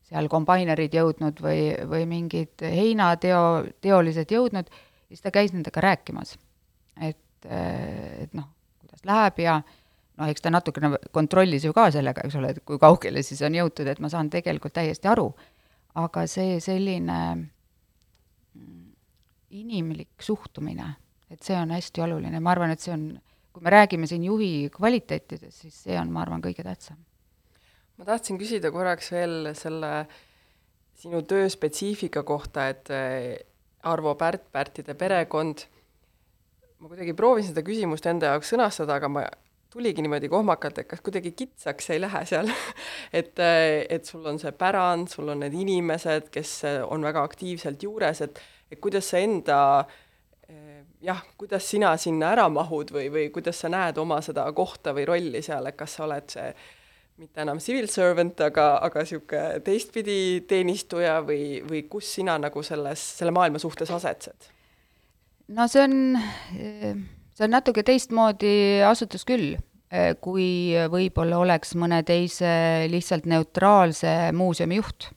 [0.09, 3.41] seal kombainerid jõudnud või, või mingid heinateo,
[3.85, 4.71] teolised jõudnud,
[5.09, 6.37] siis ta käis nendega rääkimas.
[7.01, 8.49] et, eh, et noh,
[8.81, 9.61] kuidas läheb ja
[10.19, 13.55] noh, eks ta natukene kontrollis ju ka sellega, eks ole, et kui kaugele siis on
[13.55, 15.29] jõutud, et ma saan tegelikult täiesti aru,
[16.03, 18.89] aga see selline mm,
[19.61, 20.95] inimlik suhtumine,
[21.31, 23.11] et see on hästi oluline, ma arvan, et see on,
[23.53, 26.99] kui me räägime siin juhi kvaliteetidest, siis see on, ma arvan, kõige tähtsam.
[27.99, 29.93] Ma tahtsin küsida korraks veel selle
[30.99, 33.35] sinu töö spetsiifika kohta, et eh,
[33.89, 35.63] Arvo Pärt, Pärtide perekond,
[36.79, 39.23] ma kuidagi proovisin seda küsimust enda jaoks sõnastada, aga ma
[39.71, 42.49] tuligi niimoodi kohmakalt, et kas kuidagi kitsaks ei lähe seal.
[43.19, 46.51] Et, et sul on see pärand, sul on need inimesed, kes
[46.89, 49.59] on väga aktiivselt juures, et, et kuidas sa enda
[51.05, 55.07] jah, kuidas sina sinna ära mahud või, või kuidas sa näed oma seda kohta või
[55.09, 56.51] rolli seal, et kas sa oled see
[57.19, 63.03] mitte enam civil servant, aga, aga niisugune teistpidi teenistuja või, või kus sina nagu selles,
[63.19, 64.51] selle maailma suhtes asetsed?
[65.57, 66.19] no see on,
[67.35, 68.53] see on natuke teistmoodi
[68.87, 69.57] asutus küll,
[70.23, 70.49] kui
[70.93, 72.51] võib-olla oleks mõne teise
[72.93, 75.09] lihtsalt neutraalse muuseumi juht.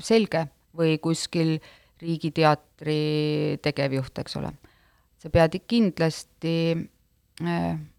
[0.00, 1.58] selge, või kuskil
[2.00, 4.54] Riigiteatri tegevjuht, eks ole.
[5.20, 6.72] sa pead kindlasti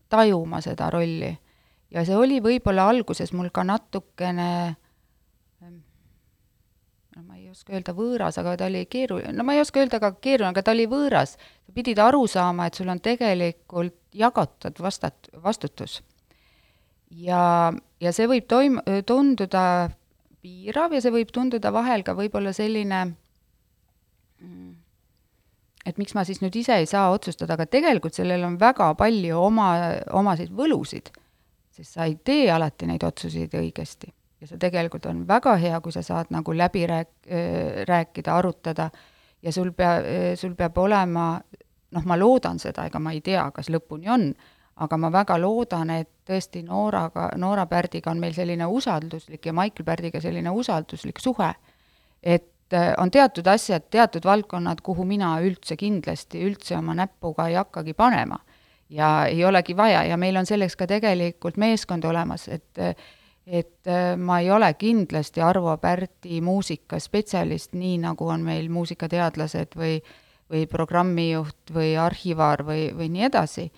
[0.09, 1.29] tajuma seda rolli
[1.91, 4.51] ja see oli võib-olla alguses mul ka natukene
[7.15, 9.99] no ma ei oska öelda võõras, aga ta oli keeruline, no ma ei oska öelda
[10.01, 11.36] ka keeruline, aga ta oli võõras.
[11.36, 16.01] sa pidid aru saama, et sul on tegelikult jagatud vastat-, vastutus.
[17.12, 19.91] ja, ja see võib toim-, tunduda
[20.41, 23.04] piirav ja see võib tunduda vahel ka võib-olla selline
[24.39, 24.71] mm,
[25.86, 29.38] et miks ma siis nüüd ise ei saa otsustada, aga tegelikult sellel on väga palju
[29.38, 29.67] oma,
[30.15, 31.12] omasid võlusid,
[31.81, 35.93] sest sa ei tee alati neid otsuseid õigesti ja see tegelikult on väga hea, kui
[35.93, 37.27] sa saad nagu läbi rääk-,
[37.87, 38.89] rääkida, arutada
[39.41, 39.97] ja sul pea,
[40.35, 41.35] sul peab olema,
[41.91, 44.31] noh, ma loodan seda, ega ma ei tea, kas lõpuni on,
[44.81, 49.85] aga ma väga loodan, et tõesti Nooraga, Noora Pärdiga on meil selline usalduslik ja Maicel
[49.85, 51.51] Pärdiga selline usalduslik suhe,
[52.23, 52.49] et
[52.97, 58.39] on teatud asjad, teatud valdkonnad, kuhu mina üldse kindlasti üldse oma näppuga ei hakkagi panema.
[58.91, 62.80] Ja ei olegi vaja ja meil on selleks ka tegelikult meeskond olemas, et
[63.47, 69.95] et äh, ma ei ole kindlasti Arvo Pärdi muusikaspetsialist, nii nagu on meil muusikateadlased või
[70.51, 73.69] või programmijuht või arhivaar või, või nii edasi,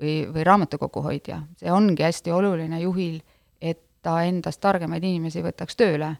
[0.00, 1.42] või, või raamatukogu hoidja.
[1.60, 3.20] see ongi hästi oluline juhil,
[3.60, 6.16] et ta endast targemaid inimesi võtaks tööle.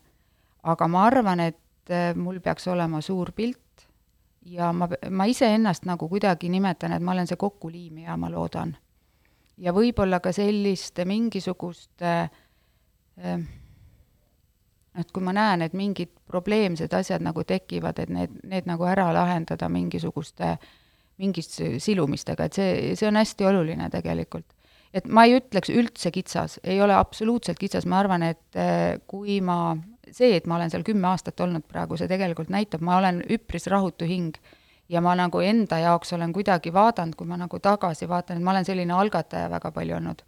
[0.63, 3.59] aga ma arvan, et äh, mul peaks olema suur pilt
[4.45, 8.77] ja ma, ma iseennast nagu kuidagi nimetan, et ma olen see kokkuliimija, ma loodan.
[9.59, 12.31] ja võib-olla ka selliste mingisuguste
[13.21, 13.45] Ehm,
[14.99, 19.09] et kui ma näen, et mingid probleemsed asjad nagu tekivad, et need, need nagu ära
[19.15, 20.57] lahendada mingisuguste,
[21.21, 24.49] mingist silumistega, et see, see on hästi oluline tegelikult.
[24.93, 29.39] et ma ei ütleks üldse kitsas, ei ole absoluutselt kitsas, ma arvan, et eh, kui
[29.41, 29.73] ma,
[30.13, 33.69] see, et ma olen seal kümme aastat olnud praegu, see tegelikult näitab, ma olen üpris
[33.73, 34.37] rahutu hing.
[34.93, 38.53] Ja ma nagu enda jaoks olen kuidagi vaadanud, kui ma nagu tagasi vaatan, et ma
[38.53, 40.25] olen selline algataja väga palju olnud.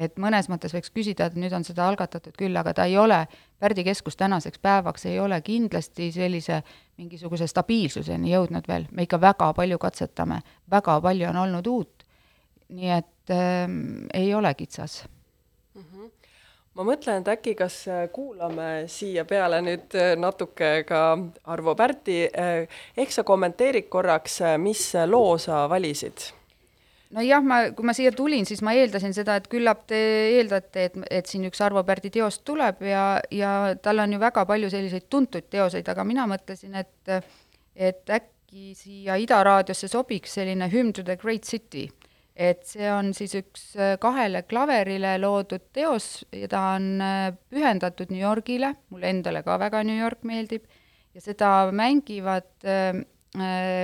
[0.00, 3.24] Et mõnes mõttes võiks küsida, et nüüd on seda algatatud küll, aga ta ei ole,
[3.60, 6.62] Pärdi keskus tänaseks päevaks ei ole kindlasti sellise
[6.96, 12.06] mingisuguse stabiilsuseni jõudnud veel, me ikka väga palju katsetame, väga palju on olnud uut,
[12.70, 13.66] nii et äh,
[14.14, 15.02] ei ole kitsas
[16.78, 21.02] ma mõtlen, et äkki kas äh, kuulame siia peale nüüd äh, natuke ka
[21.50, 26.30] Arvo Pärti, äh, ehk sa kommenteerid korraks, mis loo sa valisid?
[27.10, 29.98] nojah, ma, kui ma siia tulin, siis ma eeldasin seda, et küllap te
[30.36, 33.04] eeldate, et, et siin üks Arvo Pärdi teos tuleb ja,
[33.34, 37.16] ja tal on ju väga palju selliseid tuntud teoseid, aga mina mõtlesin, et
[37.80, 41.88] et äkki siia Ida raadiosse sobiks selline Hymn to the Great City.
[42.36, 43.64] Et see on siis üks
[44.00, 47.02] kahele klaverile loodud teos ja ta on
[47.50, 50.64] pühendatud New Yorgile, mulle endale ka väga New York meeldib,
[51.14, 53.00] ja seda mängivad äh,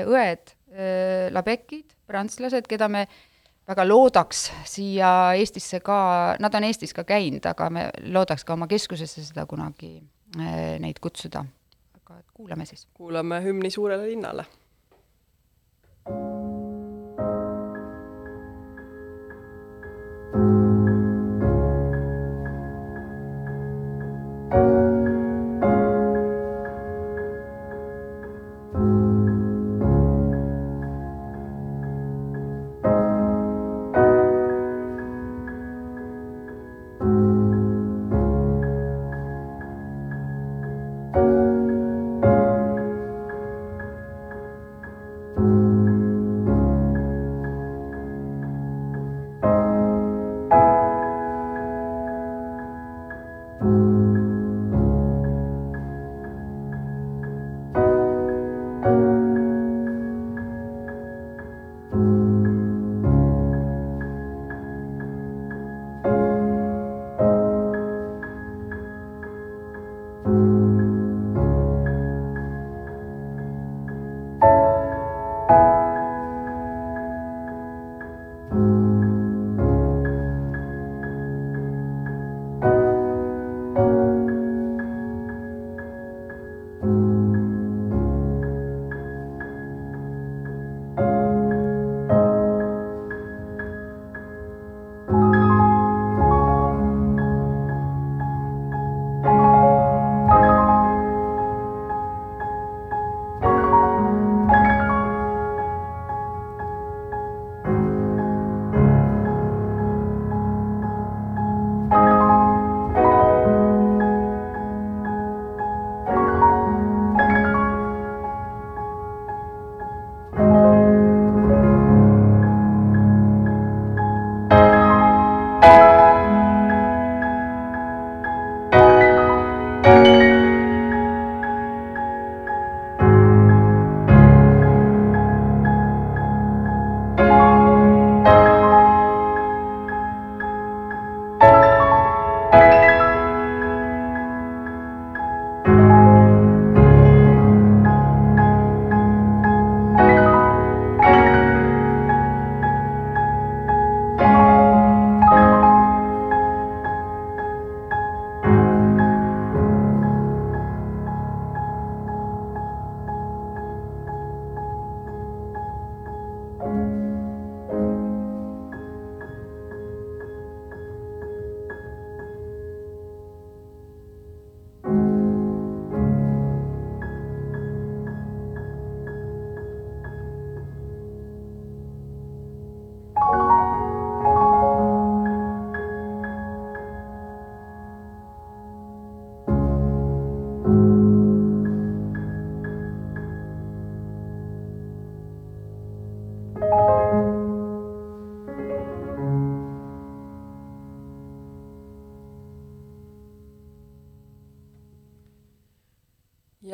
[0.07, 3.07] õed äh, Labekid prantslased, keda me
[3.67, 8.69] väga loodaks siia Eestisse ka, nad on Eestis ka käinud, aga me loodaks ka oma
[8.71, 9.97] keskusesse seda kunagi
[10.39, 11.45] äh, neid kutsuda.
[12.03, 12.87] aga kuulame siis.
[12.95, 14.47] kuulame hümni Suurele linnale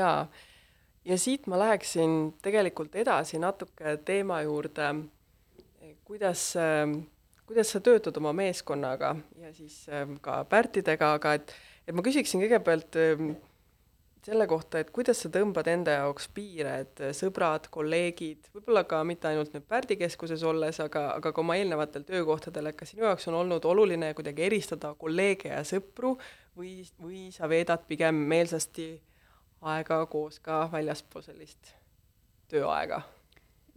[0.03, 0.27] jaa,
[1.05, 4.93] ja siit ma läheksin tegelikult edasi natuke teema juurde,
[6.05, 6.53] kuidas,
[7.47, 11.55] kuidas sa töötad oma meeskonnaga ja siis ähm, ka Pärtidega, aga et,
[11.87, 13.33] et ma küsiksin kõigepealt ähm,
[14.23, 19.27] selle kohta, et kuidas sa tõmbad enda jaoks piire, et sõbrad, kolleegid, võib-olla ka mitte
[19.33, 23.27] ainult nüüd Pärdi keskuses olles, aga, aga ka oma eelnevatel töökohtadel, et kas sinu jaoks
[23.31, 26.15] on olnud oluline kuidagi eristada kolleege ja sõpru
[26.59, 28.93] või, või sa veedad pigem meelsasti
[29.63, 31.75] aega koos ka väljaspool sellist
[32.51, 33.03] tööaega?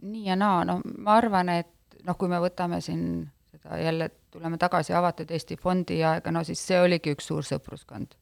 [0.02, 4.58] nii ja naa, no ma arvan, et noh, kui me võtame siin seda jälle, tuleme
[4.58, 8.14] tagasi Avatud Eesti Fondi aega, no siis see oligi üks suur sõpruskond.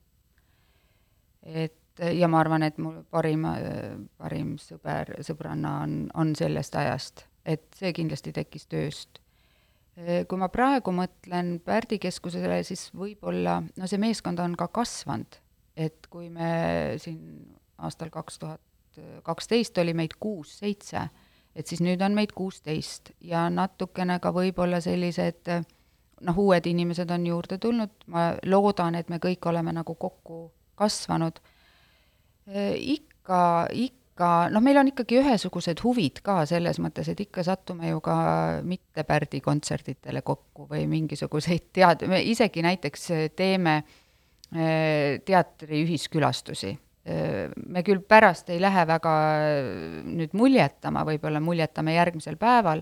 [1.45, 1.81] et
[2.15, 3.45] ja ma arvan, et mu parim,
[4.19, 9.21] parim sõber, sõbranna on, on sellest ajast, et see kindlasti tekkis tööst.
[9.95, 15.39] kui ma praegu mõtlen Pärdi keskusele, siis võib-olla, no see meeskond on ka kasvanud,
[15.77, 18.61] et kui me siin aastal kaks tuhat
[19.23, 21.01] kaksteist oli meid kuus-seitse,
[21.55, 25.51] et siis nüüd on meid kuusteist ja natukene ka võib-olla sellised
[26.25, 30.47] noh, uued inimesed on juurde tulnud, ma loodan, et me kõik oleme nagu kokku
[30.79, 31.41] kasvanud.
[32.47, 33.41] Ikka,
[33.73, 38.17] ikka, noh, meil on ikkagi ühesugused huvid ka selles mõttes, et ikka satume ju ka
[38.67, 43.83] mitte Pärdi kontsertidele kokku või mingisuguseid tead-, me isegi näiteks teeme
[44.51, 46.79] teatri ühiskülastusi.
[47.67, 49.15] me küll pärast ei lähe väga
[50.05, 52.81] nüüd muljetama, võib-olla muljetame järgmisel päeval,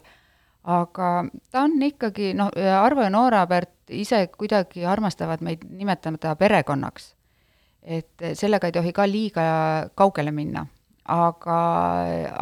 [0.63, 1.09] aga
[1.51, 7.15] ta on ikkagi, noh, Arvo ja Noora Pärt ise kuidagi armastavad meid nimetada perekonnaks
[7.83, 9.45] et sellega ei tohi ka liiga
[9.99, 10.67] kaugele minna.
[11.05, 11.55] aga,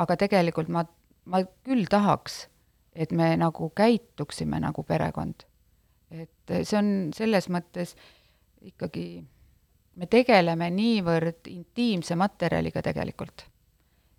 [0.02, 0.82] aga tegelikult ma,
[1.24, 2.42] ma küll tahaks,
[2.92, 5.46] et me nagu käituksime nagu perekond.
[6.10, 7.94] et see on selles mõttes
[8.68, 9.04] ikkagi,
[9.96, 13.46] me tegeleme niivõrd intiimse materjaliga tegelikult.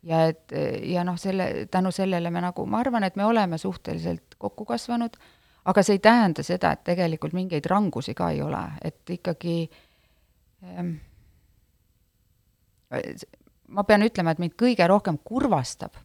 [0.04, 0.50] ja et,
[0.84, 5.18] ja noh, selle, tänu sellele me nagu, ma arvan, et me oleme suhteliselt kokku kasvanud,
[5.66, 9.58] aga see ei tähenda seda, et tegelikult mingeid rangusi ka ei ole, et ikkagi
[10.66, 10.96] ähm,
[13.68, 16.02] ma pean ütlema, et mind kõige rohkem kurvastab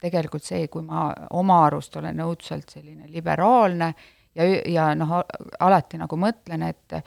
[0.00, 3.92] tegelikult see, kui ma oma arust olen õudselt selline liberaalne
[4.36, 5.18] ja, ja noh,
[5.64, 6.98] alati nagu mõtlen, et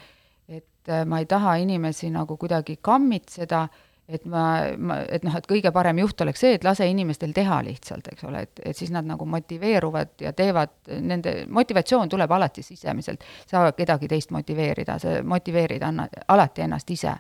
[1.06, 3.68] ma ei taha inimesi nagu kuidagi kammitseda,
[4.12, 4.44] et ma,
[4.78, 8.26] ma, et noh, et kõige parem juht oleks see, et lase inimestel teha lihtsalt, eks
[8.28, 13.70] ole, et, et siis nad nagu motiveeruvad ja teevad, nende motivatsioon tuleb alati sisemiselt, sa
[13.78, 17.16] kedagi teist motiveerida, sa motiveerid anna, alati ennast ise.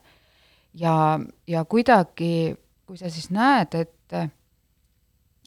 [0.81, 0.95] Ja,
[1.47, 2.51] ja kuidagi,
[2.87, 3.97] kui sa siis näed, et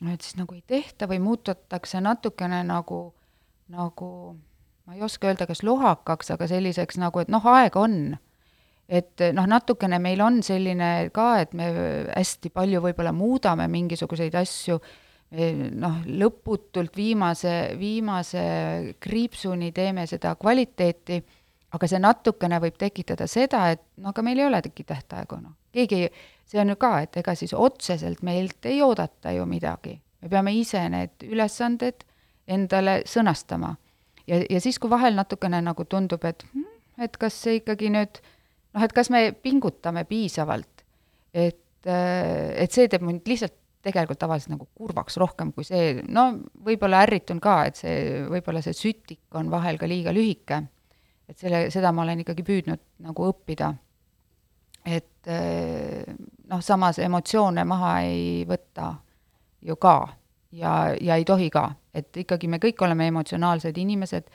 [0.03, 3.15] et siis nagu ei tehta või muututakse natukene nagu,
[3.71, 4.09] nagu
[4.87, 8.17] ma ei oska öelda, kas lohakaks, aga selliseks nagu, et noh, aega on.
[8.89, 11.71] et noh, natukene meil on selline ka, et me
[12.11, 14.77] hästi palju võib-olla muudame mingisuguseid asju,
[15.81, 18.43] noh, lõputult viimase, viimase
[19.01, 21.23] kriipsuni teeme seda kvaliteeti
[21.75, 25.57] aga see natukene võib tekitada seda, et no aga meil ei olegi tähtaegu, noh.
[25.75, 26.07] keegi,
[26.47, 29.99] see on ju ka, et ega siis otseselt meilt ei oodata ju midagi.
[30.23, 32.05] me peame ise need ülesanded
[32.47, 33.75] endale sõnastama.
[34.31, 36.71] Ja, ja siis, kui vahel natukene nagu tundub, et hm,
[37.05, 38.21] et kas see ikkagi nüüd
[38.75, 40.85] noh, et kas me pingutame piisavalt,
[41.35, 46.31] et, et see teeb mind lihtsalt tegelikult tavaliselt nagu kurvaks rohkem kui see, no
[46.65, 50.63] võib-olla ärritun ka, et see, võib-olla see sütik on vahel ka liiga lühike.
[51.29, 53.73] Et selle, seda ma olen ikkagi püüdnud nagu õppida.
[54.85, 56.05] et eh,
[56.49, 58.91] noh, samas emotsioone maha ei võta
[59.65, 59.97] ju ka
[60.55, 64.29] ja, ja ei tohi ka, et ikkagi me kõik oleme emotsionaalsed inimesed,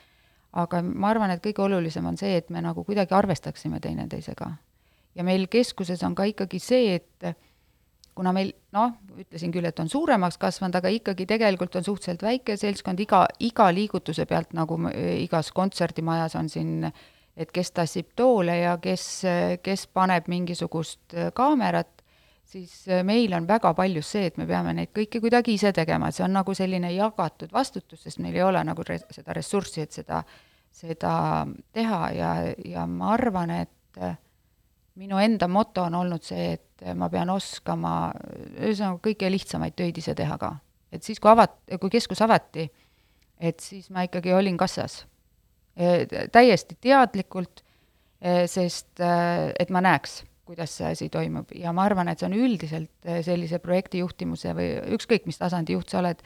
[0.60, 4.52] aga ma arvan, et kõige olulisem on see, et me nagu kuidagi arvestaksime teineteisega.
[5.16, 7.36] ja meil keskuses on ka ikkagi see, et
[8.16, 12.58] kuna meil noh, ütlesin küll, et on suuremaks kasvanud, aga ikkagi tegelikult on suhteliselt väike
[12.60, 16.90] seltskond, iga, iga liigutuse pealt, nagu igas kontserdimajas on siin,
[17.40, 19.06] et kes tassib toole ja kes,
[19.64, 21.99] kes paneb mingisugust kaamerat,
[22.50, 22.74] siis
[23.06, 26.26] meil on väga paljus see, et me peame neid kõiki kuidagi ise tegema, et see
[26.26, 30.24] on nagu selline jagatud vastutus, sest meil ei ole nagu re-, seda ressurssi, et seda,
[30.74, 31.14] seda
[31.74, 32.32] teha ja,
[32.66, 34.02] ja ma arvan, et
[35.00, 37.94] minu enda moto on olnud see, et et ma pean oskama
[38.58, 40.56] ühesõnaga kõige lihtsamaid töid ise teha ka.
[40.92, 42.70] et siis, kui avat-, kui keskus avati,
[43.40, 45.06] et siis ma ikkagi olin kassas.
[46.32, 47.62] täiesti teadlikult,
[48.52, 53.10] sest et ma näeks, kuidas see asi toimub ja ma arvan, et see on üldiselt
[53.26, 56.24] sellise projekti juhtimuse või ükskõik, mis tasandi juht sa oled,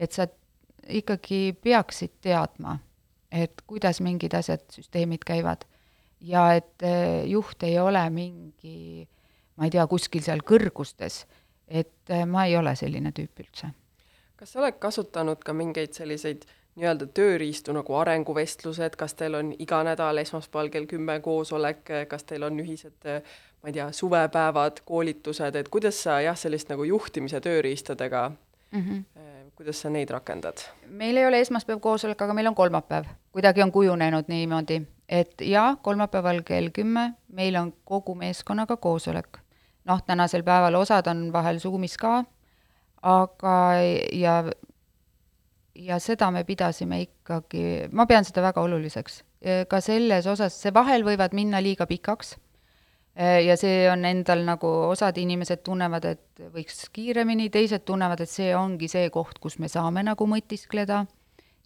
[0.00, 0.24] et sa
[0.88, 2.78] ikkagi peaksid teadma,
[3.28, 5.66] et kuidas mingid asjad, süsteemid käivad
[6.24, 9.04] ja et äh, juht ei ole mingi
[9.56, 11.24] ma ei tea, kuskil seal kõrgustes,
[11.66, 13.72] et äh, ma ei ole selline tüüp üldse.
[14.36, 16.44] kas sa oled kasutanud ka mingeid selliseid
[16.76, 22.44] nii-öelda tööriistu nagu arenguvestlused, kas teil on iga nädal esmaspäeval kell kümme koosolek, kas teil
[22.44, 23.06] on ühised
[23.66, 28.28] ma ei tea, suvepäevad, koolitused, et kuidas sa jah, sellist nagu juhtimise tööriistadega
[28.70, 29.50] mm, -hmm.
[29.58, 30.62] kuidas sa neid rakendad?
[30.86, 33.04] meil ei ole esmaspäev koosolek, aga meil on kolmapäev.
[33.32, 39.38] kuidagi on kujunenud niimoodi, et jaa, kolmapäeval kell kümme meil on kogu meeskonnaga koosolek.
[39.84, 42.24] noh, tänasel päeval osad on vahel Zoomis ka,
[43.02, 43.72] aga
[44.12, 44.44] ja
[45.78, 49.22] ja seda me pidasime ikkagi, ma pean seda väga oluliseks.
[49.68, 52.32] ka selles osas, see vahel võivad minna liiga pikaks
[53.16, 58.50] ja see on endal nagu, osad inimesed tunnevad, et võiks kiiremini, teised tunnevad, et see
[58.56, 61.04] ongi see koht, kus me saame nagu mõtiskleda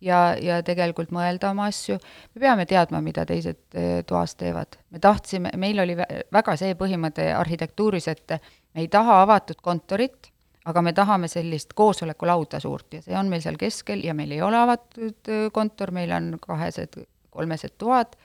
[0.04, 1.98] ja, ja tegelikult mõelda oma asju.
[2.34, 4.78] me peame teadma, mida teised eh, toas teevad.
[4.90, 8.36] me tahtsime, meil oli väga see põhimõte arhitektuuris, et
[8.74, 10.29] me ei taha avatud kontorit,
[10.68, 14.42] aga me tahame sellist koosolekulauda suurt ja see on meil seal keskel ja meil ei
[14.44, 17.00] ole avatud äh, kontor, meil on kahesed,
[17.30, 18.16] kolmesed toad,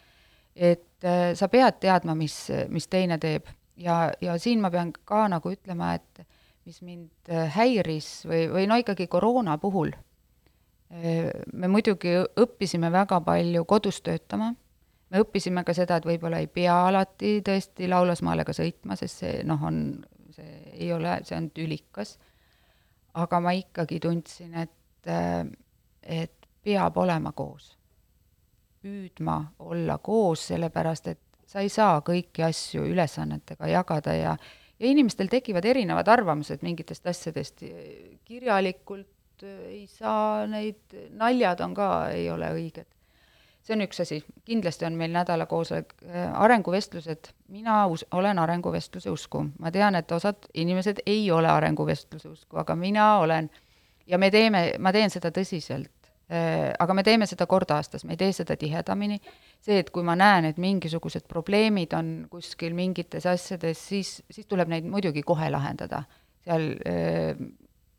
[0.56, 2.36] et äh, sa pead teadma, mis,
[2.70, 3.48] mis teine teeb.
[3.78, 6.26] ja, ja siin ma pean ka nagu ütlema, et
[6.66, 9.94] mis mind äh, häiris või, või no ikkagi koroona puhul,
[10.96, 14.52] me muidugi õppisime väga palju kodus töötama,
[15.10, 19.40] me õppisime ka seda, et võib-olla ei pea alati tõesti Laulasmaale ka sõitma, sest see
[19.50, 19.80] noh, on
[20.36, 22.18] see ei ole, see on tülikas.
[23.16, 25.10] aga ma ikkagi tundsin, et,
[26.04, 27.72] et peab olema koos.
[28.82, 34.38] püüdma olla koos, sellepärast et sa ei saa kõiki asju ülesannetega jagada ja
[34.80, 37.64] ja inimestel tekivad erinevad arvamused mingitest asjadest,
[38.28, 42.95] kirjalikult ei saa neid, naljad on ka, ei ole õiged
[43.66, 49.46] see on üks asi, kindlasti on meil nädalakoosolek, äh, arenguvestlused, mina us-, olen arenguvestluse usku,
[49.60, 53.50] ma tean, et osad inimesed ei ole arenguvestluse usku, aga mina olen.
[54.08, 55.90] ja me teeme, ma teen seda tõsiselt.
[56.30, 59.20] Äh, aga me teeme seda kord aastas, me ei tee seda tihedamini,
[59.62, 64.70] see, et kui ma näen, et mingisugused probleemid on kuskil mingites asjades, siis, siis tuleb
[64.70, 66.04] neid muidugi kohe lahendada.
[66.46, 67.38] seal äh,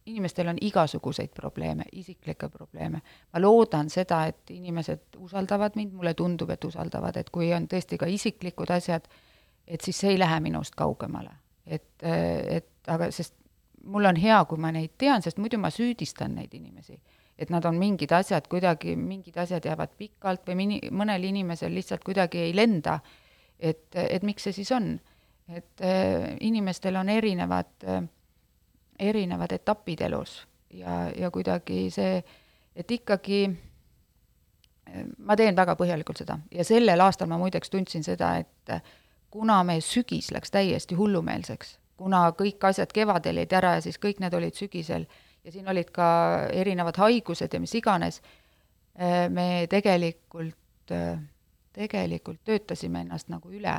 [0.06, 3.00] inimestel on igasuguseid probleeme, isiklikke probleeme.
[3.32, 7.98] ma loodan seda, et inimesed usaldavad mind, mulle tundub, et usaldavad, et kui on tõesti
[7.98, 9.08] ka isiklikud asjad,
[9.66, 11.30] et siis see ei lähe minust kaugemale.
[11.66, 13.34] et, et aga, sest
[13.86, 17.00] mul on hea, kui ma neid tean, sest muidu ma süüdistan neid inimesi.
[17.38, 22.04] et nad on mingid asjad kuidagi, mingid asjad jäävad pikalt või mini-, mõnel inimesel lihtsalt
[22.04, 23.00] kuidagi ei lenda,
[23.60, 24.94] et, et miks see siis on.
[25.48, 28.02] et äh, inimestel on erinevad äh,
[28.98, 30.46] erinevad etapid elus.
[30.70, 32.20] Ja, ja kuidagi see,
[32.76, 33.46] et ikkagi
[35.18, 36.38] ma teen väga põhjalikult seda.
[36.52, 38.74] Ja sellel aastal ma muideks tundsin seda, et
[39.30, 44.20] kuna meie sügis läks täiesti hullumeelseks, kuna kõik asjad kevadel jäid ära ja siis kõik
[44.22, 45.06] need olid sügisel
[45.44, 46.08] ja siin olid ka
[46.52, 48.20] erinevad haigused ja mis iganes,
[49.30, 50.94] me tegelikult,
[51.76, 53.76] tegelikult töötasime ennast nagu üle.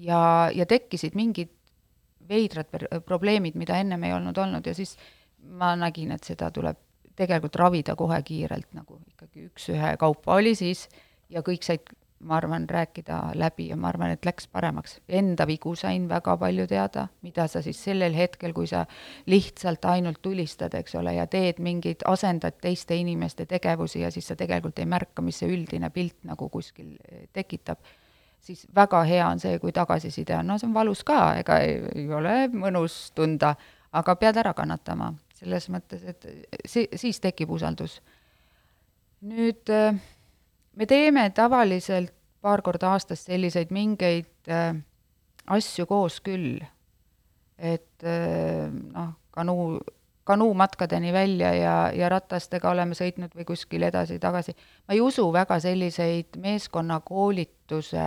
[0.00, 0.20] Ja,
[0.54, 1.50] ja tekkisid mingid
[2.30, 4.96] veidrad probleemid, mida ennem ei olnud olnud ja siis
[5.60, 6.78] ma nägin, et seda tuleb
[7.20, 10.86] tegelikult ravida kohe kiirelt, nagu ikkagi üks-ühe kaupa oli siis
[11.30, 14.98] ja kõik said, ma arvan, rääkida läbi ja ma arvan, et läks paremaks.
[15.08, 18.84] Enda vigu sain väga palju teada, mida sa siis sellel hetkel, kui sa
[19.30, 24.36] lihtsalt ainult tulistad, eks ole, ja teed mingeid, asendad teiste inimeste tegevusi ja siis sa
[24.36, 26.98] tegelikult ei märka, mis see üldine pilt nagu kuskil
[27.32, 27.80] tekitab
[28.40, 31.76] siis väga hea on see, kui tagasiside on, no see on valus ka, ega ei,
[32.02, 33.54] ei ole mõnus tunda,
[33.92, 36.26] aga pead ära kannatama, selles mõttes, et
[36.64, 38.00] see, siis tekib usaldus.
[39.20, 39.94] nüüd äh,
[40.76, 44.74] me teeme tavaliselt paar korda aastas selliseid mingeid äh,
[45.46, 46.60] asju koos küll,
[47.58, 49.80] et äh, noh, kanuu,
[50.30, 54.54] kanuumatkadeni välja ja, ja ratastega oleme sõitnud või kuskil edasi-tagasi.
[54.86, 58.06] ma ei usu väga selliseid meeskonnakoolituse,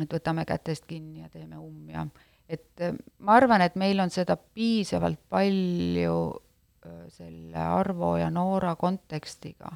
[0.00, 2.06] et võtame kätest kinni ja teeme umm ja
[2.50, 8.74] et äh, ma arvan, et meil on seda piisavalt palju äh, selle Arvo ja Noora
[8.76, 9.72] kontekstiga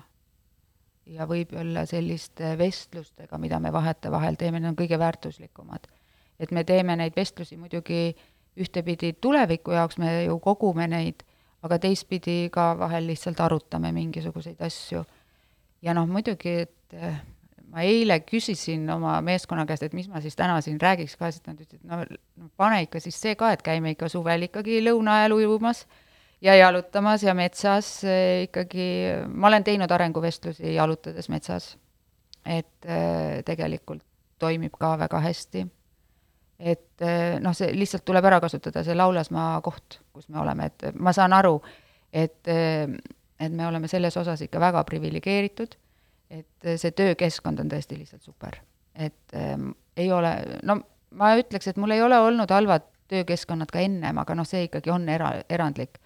[1.07, 5.89] ja võib-olla selliste vestlustega, mida me vahetevahel teeme, need on kõige väärtuslikumad.
[6.41, 11.25] et me teeme neid vestlusi muidugi äh, ühtepidi tuleviku jaoks me ju kogume neid,
[11.65, 15.05] aga teistpidi ka vahel lihtsalt arutame mingisuguseid asju.
[15.83, 17.19] ja noh, muidugi, et eh,
[17.69, 21.45] ma eile küsisin oma meeskonna käest, et mis ma siis täna siin räägiks ka, siis
[21.47, 22.01] nad ütlesid, no,
[22.41, 25.85] no pane ikka siis see ka, et käime ikka suvel ikkagi lõuna ajal ujumas
[26.45, 28.89] ja jalutamas ja metsas eh, ikkagi,
[29.35, 31.75] ma olen teinud arenguvestlusi jalutades metsas.
[32.45, 34.03] et eh, tegelikult
[34.39, 35.65] toimib ka väga hästi.
[36.59, 40.87] Et eh, noh, see lihtsalt tuleb ära kasutada, see Laulasmaa koht, kus me oleme, et
[40.95, 41.57] ma saan aru,
[42.15, 45.75] et, et me oleme selles osas ikka väga priviligeeritud,
[46.35, 48.61] et see töökeskkond on tõesti lihtsalt super.
[48.95, 50.31] et ähm, ei ole,
[50.63, 50.79] no
[51.19, 54.91] ma ütleks, et mul ei ole olnud halvad töökeskkonnad ka ennem, aga noh, see ikkagi
[54.95, 55.99] on era, erandlik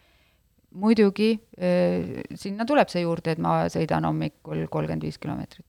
[0.75, 5.67] muidugi äh, sinna tuleb see juurde, et ma sõidan hommikul kolmkümmend viis kilomeetrit.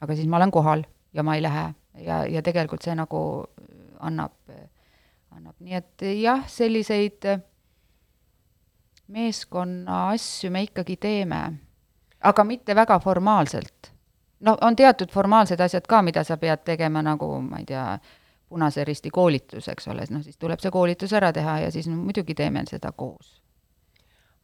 [0.00, 3.20] aga siis ma olen kohal ja ma ei lähe ja, ja tegelikult see nagu
[4.00, 4.34] annab,
[5.30, 7.26] annab, nii et jah, selliseid
[9.06, 11.40] meeskonna asju me ikkagi teeme,
[12.20, 13.92] aga mitte väga formaalselt.
[14.40, 17.98] no on teatud formaalsed asjad ka, mida sa pead tegema, nagu ma ei tea,
[18.48, 21.96] Punase Risti koolitus, eks ole, noh siis tuleb see koolitus ära teha ja siis no,
[21.98, 23.40] muidugi teeme seda koos.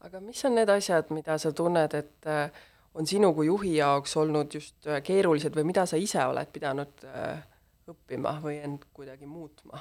[0.02, 4.16] Aga mis on need asjad, mida sa tunned, et äh, on sinu kui juhi jaoks
[4.16, 7.42] olnud just äh, keerulised või mida sa ise oled pidanud äh,
[7.88, 9.80] õppima või end kuidagi muutma?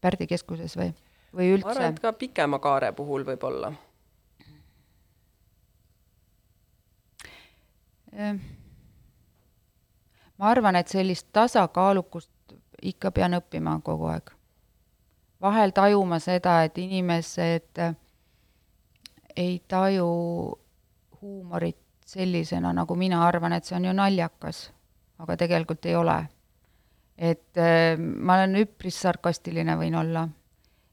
[0.00, 0.90] Pärdi keskuses või,
[1.36, 1.68] või üldse?
[1.68, 3.72] ma arvan, et ka pikema kaare puhul võib-olla.
[8.12, 8.42] Ehm,
[10.36, 12.30] ma arvan, et sellist tasakaalukust
[12.82, 14.34] ikka pean õppima kogu aeg
[15.42, 17.82] vahel tajuma seda, et inimesed
[19.36, 20.08] ei taju
[21.22, 24.66] huumorit sellisena, nagu mina arvan, et see on ju naljakas,
[25.22, 26.18] aga tegelikult ei ole.
[27.18, 30.28] et äh, ma olen üpris sarkastiline, võin olla.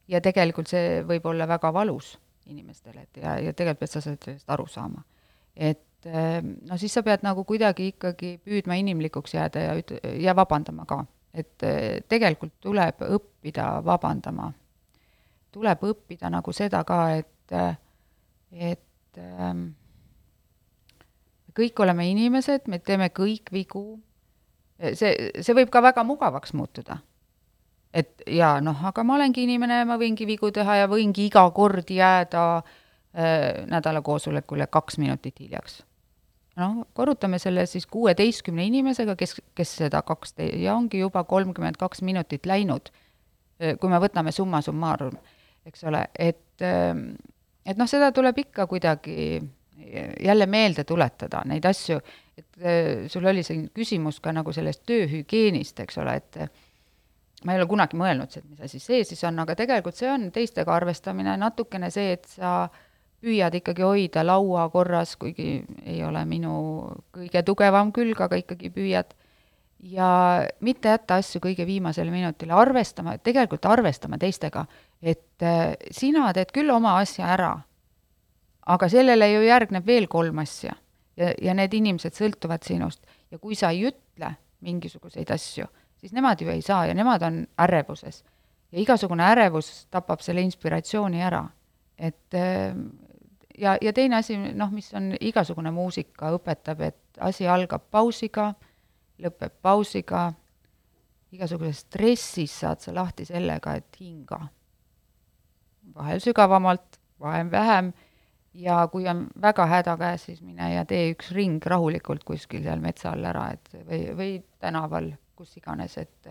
[0.08, 4.50] ja tegelikult see võib olla väga valus inimestele, et ja, ja tegelikult pead sa sellest
[4.50, 5.02] aru saama.
[5.56, 10.36] et äh, no siis sa pead nagu kuidagi ikkagi püüdma inimlikuks jääda ja üt-, ja
[10.36, 11.04] vabandama ka
[11.34, 14.50] et eh, tegelikult tuleb õppida vabandama.
[15.50, 17.54] tuleb õppida nagu seda ka, et,
[18.54, 19.64] et ähm,
[21.56, 23.84] kõik oleme inimesed, me teeme kõik vigu,
[24.78, 26.98] see, see võib ka väga mugavaks muutuda.
[27.94, 31.88] et jaa, noh, aga ma olengi inimene, ma võingi vigu teha ja võingi iga kord
[31.90, 35.82] jääda äh, nädalakoosolekule kaks minutit hiljaks.
[36.60, 41.78] Noh, korrutame selle siis kuueteistkümne inimesega, kes, kes seda kaks te- ja ongi juba kolmkümmend
[41.80, 42.90] kaks minutit läinud,
[43.80, 45.16] kui me võtame summa summarum,
[45.66, 49.40] eks ole, et, et noh, seda tuleb ikka kuidagi
[50.20, 52.00] jälle meelde tuletada, neid asju,
[52.38, 56.38] et sul oli siin küsimus ka nagu sellest tööhügieenist, eks ole, et
[57.44, 60.28] ma ei ole kunagi mõelnud, et mis asi see siis on, aga tegelikult see on
[60.32, 62.80] teistega arvestamine, natukene see, et sa äh,
[63.20, 66.52] püüad ikkagi hoida laua korras, kuigi ei ole minu
[67.14, 69.16] kõige tugevam külg, aga ikkagi püüad.
[69.80, 70.06] ja
[70.60, 74.66] mitte jätta asju kõige viimasele minutile, arvestama, tegelikult arvestama teistega,
[75.00, 77.54] et äh, sina teed küll oma asja ära,
[78.70, 80.74] aga sellele ju järgneb veel kolm asja
[81.16, 85.66] ja, ja need inimesed sõltuvad sinust ja kui sa ei ütle mingisuguseid asju,
[86.00, 88.24] siis nemad ju ei saa ja nemad on ärevuses.
[88.72, 91.44] ja igasugune ärevus tapab selle inspiratsiooni ära.
[91.98, 92.76] et äh,
[93.58, 98.52] ja, ja teine asi, noh, mis on igasugune muusika, õpetab, et asi algab pausiga,
[99.20, 100.30] lõpeb pausiga,
[101.34, 104.40] igasuguses stressis saad sa lahti sellega, et hinga.
[105.94, 107.92] vahel sügavamalt, vahel vähem,
[108.54, 112.80] ja kui on väga häda käes, siis mine ja tee üks ring rahulikult kuskil seal
[112.82, 114.32] metsa all ära, et või, või
[114.62, 116.30] tänaval, kus iganes, et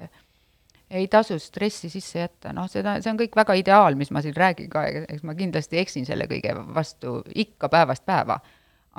[0.89, 4.36] ei tasu stressi sisse jätta, noh, seda, see on kõik väga ideaal, mis ma siin
[4.38, 8.39] räägin ka, eks ma kindlasti eksin selle kõige vastu ikka päevast päeva.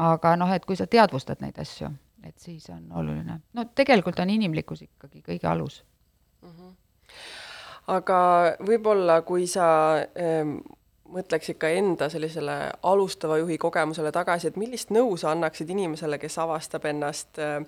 [0.01, 1.91] aga noh, et kui sa teadvustad neid asju,
[2.25, 3.41] et siis on oluline.
[3.53, 5.85] no tegelikult on inimlikkus ikkagi kõige alus
[6.43, 6.49] mm.
[6.49, 6.75] -hmm.
[7.87, 8.21] aga
[8.67, 10.57] võib-olla, kui sa ähm,
[11.11, 12.57] mõtleks ikka enda sellisele
[12.87, 17.59] alustava juhi kogemusele tagasi, et millist nõu sa annaksid inimesele, kes avastab ennast äh,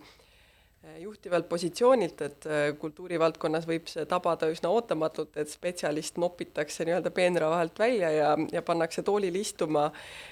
[1.03, 7.51] juhtivalt positsioonilt, et äh, kultuurivaldkonnas võib see tabada üsna ootamatult, et spetsialist nopitakse nii-öelda peenra
[7.53, 9.89] vahelt välja ja, ja pannakse toolile istuma.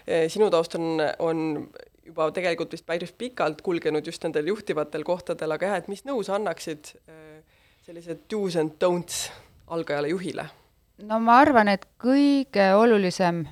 [0.06, 1.44] Äh, sinu taust on, on
[2.06, 6.24] juba tegelikult vist päris pikalt kulgenud just nendel juhtivatel kohtadel, aga jah, et mis nõu
[6.26, 6.94] sa annaksid
[7.86, 9.28] sellised do's and don'ts
[9.70, 10.48] algajale juhile?
[11.06, 13.44] No ma arvan, et kõige olulisem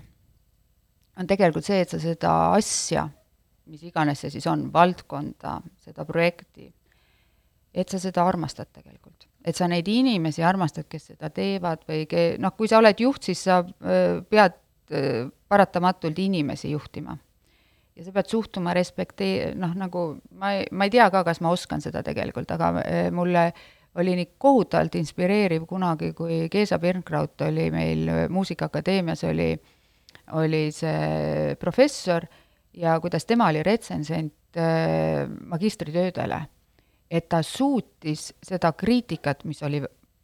[1.18, 3.07] on tegelikult see, et sa seda asja,
[3.68, 6.68] mis iganes see siis on, valdkonda, seda projekti,
[7.74, 9.26] et sa seda armastad tegelikult.
[9.49, 13.22] et sa neid inimesi armastad, kes seda teevad või ke-, noh, kui sa oled juht,
[13.30, 13.62] siis sa
[14.28, 14.59] pead
[15.49, 17.16] paratamatult inimesi juhtima.
[17.96, 20.05] ja sa pead suhtuma respektee-, noh, nagu
[20.36, 22.72] ma ei, ma ei tea ka, kas ma oskan seda tegelikult, aga
[23.14, 23.53] mulle
[23.99, 29.51] oli nii kohutavalt inspireeriv kunagi, kui Geesa Birnkraut oli meil Muusikaakadeemias, oli,
[30.38, 32.26] oli see professor
[32.78, 36.42] ja kuidas tema oli retsensent äh, magistritöödele.
[37.11, 39.80] et ta suutis seda kriitikat, mis oli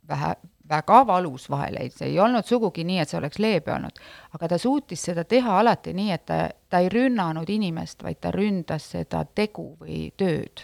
[0.08, 0.34] vähe,
[0.68, 4.00] väga valus vahel, ei, see ei olnud sugugi nii, et see oleks leebe olnud,
[4.36, 8.32] aga ta suutis seda teha alati nii, et ta, ta ei rünnanud inimest, vaid ta
[8.34, 10.60] ründas seda tegu või tööd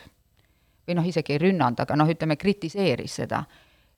[0.91, 3.45] või noh, isegi ei rünnanud, aga noh, ütleme, kritiseeris seda,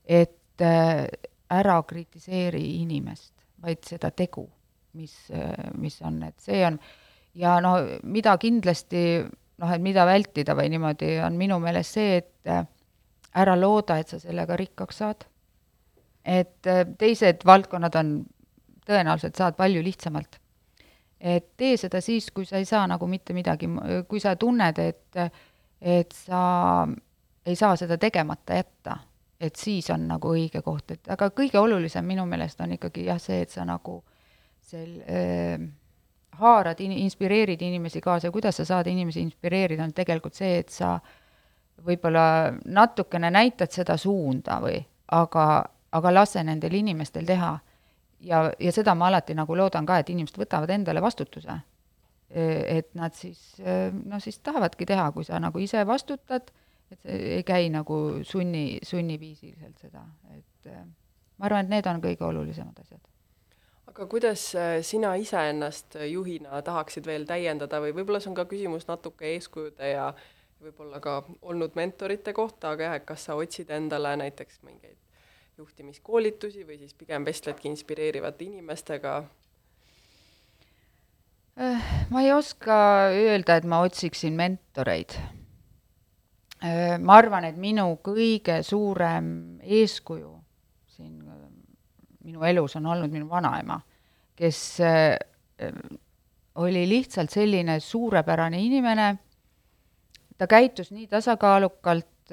[0.04, 1.06] et äh,
[1.52, 3.32] ära kritiseeri inimest,
[3.62, 4.44] vaid seda tegu,
[4.98, 6.76] mis, äh, mis on, et see on,
[7.38, 12.52] ja no mida kindlasti noh, et mida vältida või niimoodi, on minu meelest see, et
[12.52, 12.66] äh,
[13.40, 15.28] ära looda, et sa sellega rikkaks saad.
[16.22, 16.68] et
[16.98, 18.10] teised valdkonnad on,
[18.86, 20.36] tõenäoliselt saad palju lihtsamalt.
[21.18, 23.68] et tee seda siis, kui sa ei saa nagu mitte midagi,
[24.08, 25.18] kui sa tunned, et
[25.82, 26.86] et sa
[27.46, 28.96] ei saa seda tegemata jätta,
[29.40, 33.18] et siis on nagu õige koht, et aga kõige olulisem minu meelest on ikkagi jah,
[33.20, 33.98] see, et sa nagu
[34.62, 35.58] sel- äh,,
[36.38, 38.26] haarad in-, inspireerid inimesi kaasa.
[38.26, 40.94] Ja kuidas sa saad inimesi inspireerida, on tegelikult see, et sa
[41.82, 44.78] võib-olla natukene näitad seda suunda või,
[45.12, 45.46] aga,
[45.92, 47.58] aga lase nendel inimestel teha.
[48.20, 51.58] ja, ja seda ma alati nagu loodan ka, et inimesed võtavad endale vastutuse
[52.32, 53.40] et nad siis,
[54.04, 56.48] no siis tahavadki teha, kui sa nagu ise vastutad,
[56.92, 60.04] et see ei käi nagu sunni, sunniviisiliselt seda,
[60.36, 60.70] et
[61.42, 63.00] ma arvan, et need on kõige olulisemad asjad.
[63.92, 68.86] aga kuidas äh, sina iseennast juhina tahaksid veel täiendada või võib-olla see on ka küsimus
[68.88, 70.12] natuke eeskujude ja
[70.62, 74.96] võib-olla ka olnud mentorite kohta, aga jah, et kas sa otsid endale näiteks mingeid
[75.58, 79.41] juhtimiskoolitusi või siis pigem vestledki inspireerivate inimestega Äh,
[81.56, 82.76] ma ei oska
[83.12, 85.16] öelda, et ma otsiksin mentoreid.
[86.62, 90.30] Äh, ma arvan, et minu kõige suurem eeskuju
[90.94, 91.42] siin äh,
[92.24, 93.80] minu elus on olnud minu vanaema,
[94.38, 94.62] kes
[96.62, 99.08] oli lihtsalt selline suurepärane inimene,
[100.38, 102.32] ta käitus nii tasakaalukalt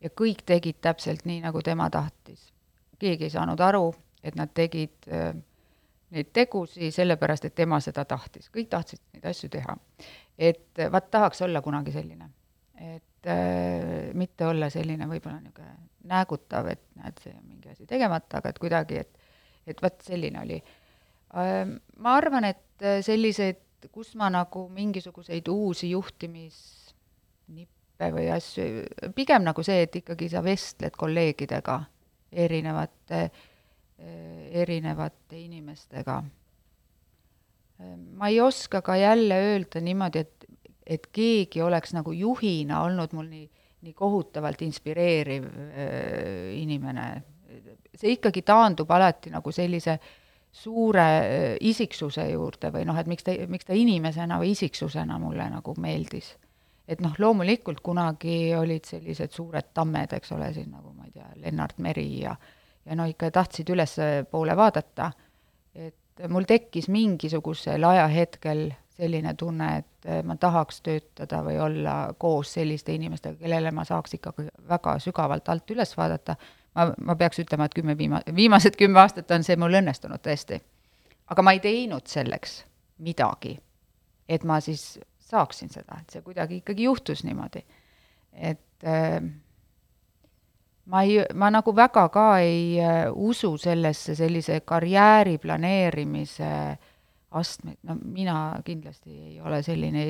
[0.00, 2.48] ja kõik tegid täpselt nii, nagu tema tahtis.
[2.98, 5.08] keegi ei saanud aru, et nad tegid
[6.14, 9.76] neid tegusid sellepärast, et tema seda tahtis, kõik tahtsid neid asju teha.
[10.38, 12.30] et vaat tahaks olla kunagi selline,
[12.80, 15.76] et äh, mitte olla selline võib-olla niisugune
[16.10, 19.18] näägutav, et näed, see on mingi asi tegemata, aga et kuidagi, et
[19.68, 20.62] et vot selline oli äh,.
[21.96, 23.56] ma arvan, et selliseid,
[23.92, 28.62] kus ma nagu mingisuguseid uusi juhtimisnippe või asju,
[29.14, 31.84] pigem nagu see, et ikkagi sa vestled kolleegidega
[32.32, 33.30] erinevate Äh,
[34.50, 36.18] erinevate inimestega.
[37.80, 40.46] Äh, ma ei oska ka jälle öelda niimoodi, et,
[40.86, 43.46] et keegi oleks nagu juhina olnud mul nii,
[43.86, 47.22] nii kohutavalt inspireeriv äh, inimene.
[48.00, 49.98] see ikkagi taandub alati nagu sellise
[50.52, 55.48] suure äh, isiksuse juurde või noh, et miks ta, miks ta inimesena või isiksusena mulle
[55.50, 56.36] nagu meeldis.
[56.88, 61.28] et noh, loomulikult kunagi olid sellised suured tammed, eks ole, siin nagu ma ei tea,
[61.36, 62.59] Lennart Meri ja äh,
[62.90, 65.12] ja no ikka tahtsid ülespoole vaadata,
[65.74, 68.70] et mul tekkis mingisugusel ajahetkel
[69.00, 74.48] selline tunne, et ma tahaks töötada või olla koos selliste inimestega, kellele ma saaks ikkagi
[74.68, 76.36] väga sügavalt alt üles vaadata,
[76.76, 80.60] ma, ma peaks ütlema, et kümme viima-, viimased kümme aastat on see mul õnnestunud tõesti.
[81.30, 82.64] aga ma ei teinud selleks
[83.06, 83.54] midagi,
[84.28, 84.98] et ma siis
[85.30, 87.64] saaksin seda, et see kuidagi ikkagi juhtus niimoodi.
[88.34, 89.22] et äh,
[90.90, 96.50] ma ei, ma nagu väga ka ei äh, usu sellesse sellise karjääri planeerimise
[97.30, 100.04] astmeid, no mina kindlasti ei ole selline,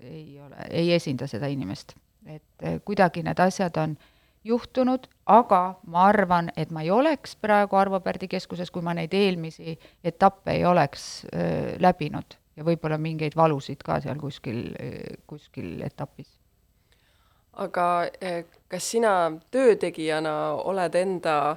[0.00, 1.94] ei ole, ei esinda seda inimest.
[2.26, 3.96] et äh, kuidagi need asjad on
[4.44, 9.14] juhtunud, aga ma arvan, et ma ei oleks praegu Arvo Pärdi keskuses, kui ma neid
[9.14, 12.38] eelmisi etappe ei oleks äh, läbinud.
[12.56, 14.66] Ja võib-olla mingeid valusid ka seal kuskil,
[15.26, 16.41] kuskil etapis
[17.60, 17.86] aga
[18.20, 19.14] eh, kas sina
[19.52, 20.34] töötegijana
[20.64, 21.56] oled enda,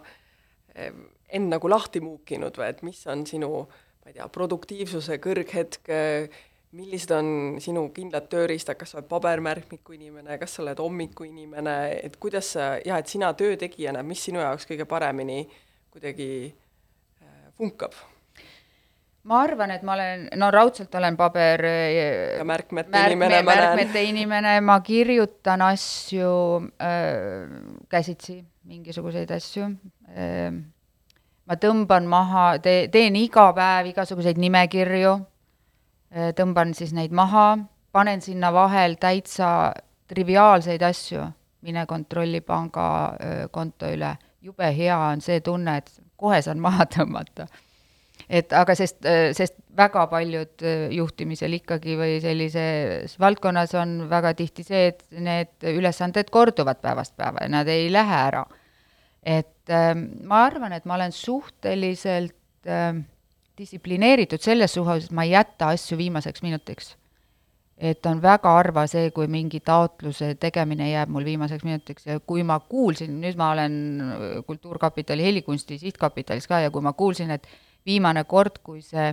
[0.76, 0.92] eh,
[1.30, 3.52] end nagu lahti muukinud või et mis on sinu,
[4.04, 5.90] ma ei tea, produktiivsuse kõrghetk,
[6.76, 7.28] millised on
[7.64, 12.52] sinu kindlad tööriistad, kas sa oled pabermärkmiku inimene, kas sa oled hommiku inimene, et kuidas
[12.58, 15.46] sa, jah, et sina töötegijana, mis sinu jaoks kõige paremini
[15.96, 17.96] kuidagi eh, funkab?
[19.26, 23.64] Ma arvan, et ma olen, no raudselt olen paber ja märkmete märk, inimene, ma näen.
[23.64, 26.32] märkmete inimene, ma kirjutan asju
[26.82, 27.48] äh,
[27.90, 29.70] käsitsi, mingisuguseid asju
[30.14, 30.52] äh,.
[31.46, 37.56] ma tõmban maha, tee, teen iga päev igasuguseid nimekirju äh,, tõmban siis neid maha,
[37.96, 39.74] panen sinna vahel täitsa
[40.08, 41.26] triviaalseid asju,
[41.66, 44.16] mine kontrolli pangakonto üle,
[44.46, 47.48] jube hea on see tunne, et kohe saan maha tõmmata.
[48.30, 49.06] Et aga sest,
[49.38, 50.66] sest väga paljud
[50.96, 57.46] juhtimisel ikkagi või sellises valdkonnas on väga tihti see, et need ülesanded korduvad päevast päeva
[57.46, 58.46] ja nad ei lähe ära.
[59.26, 59.74] et
[60.24, 62.36] ma arvan, et ma olen suhteliselt
[63.58, 66.96] distsiplineeritud selles suhtes, ma ei jäta asju viimaseks minutiks
[67.78, 72.44] et on väga harva see, kui mingi taotluse tegemine jääb mul viimaseks minutiks ja kui
[72.48, 73.76] ma kuulsin, nüüd ma olen
[74.48, 77.48] Kultuurkapitali helikunsti sihtkapitalis ka ja kui ma kuulsin, et
[77.86, 79.12] viimane kord, kui see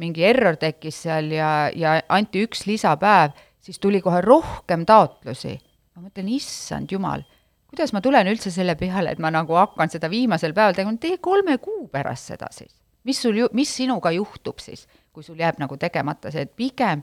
[0.00, 5.58] mingi error tekkis seal ja, ja anti üks lisapäev, siis tuli kohe rohkem taotlusi.
[5.94, 7.24] ma mõtlen, issand jumal,
[7.68, 11.18] kuidas ma tulen üldse selle peale, et ma nagu hakkan seda viimasel päeval tegema, tee
[11.20, 12.74] kolme kuu pärast seda siis.
[13.04, 17.02] mis sul ju, mis sinuga juhtub siis, kui sul jääb nagu tegemata see, et pigem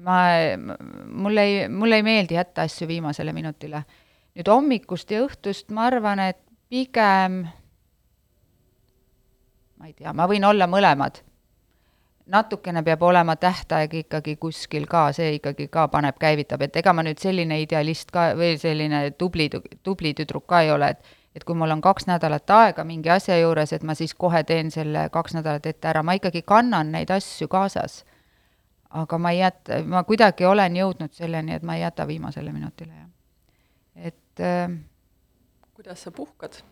[0.00, 0.18] ma,
[1.06, 3.84] mulle ei, mulle ei meeldi jätta asju viimasele minutile.
[4.32, 6.38] nüüd hommikust ja õhtust ma arvan, et
[6.72, 7.42] pigem
[9.82, 11.24] ma ei tea, ma võin olla mõlemad.
[12.32, 17.02] natukene peab olema tähtaeg ikkagi kuskil ka, see ikkagi ka paneb, käivitab, et ega ma
[17.02, 19.48] nüüd selline idealist ka või selline tubli,
[19.82, 23.38] tubli tüdruk ka ei ole, et et kui mul on kaks nädalat aega mingi asja
[23.40, 27.10] juures, et ma siis kohe teen selle kaks nädalat ette ära, ma ikkagi kannan neid
[27.10, 28.04] asju kaasas
[28.90, 32.92] aga ma ei jäta, ma kuidagi olen jõudnud selleni, et ma ei jäta viimasele minutile,
[32.92, 33.08] jah.
[33.96, 34.76] et äh,
[35.74, 36.62] kuidas sa puhkad?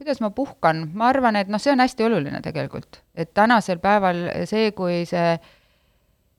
[0.00, 4.22] Kuidas ma puhkan, ma arvan, et noh, see on hästi oluline tegelikult, et tänasel päeval
[4.48, 5.34] see, kui see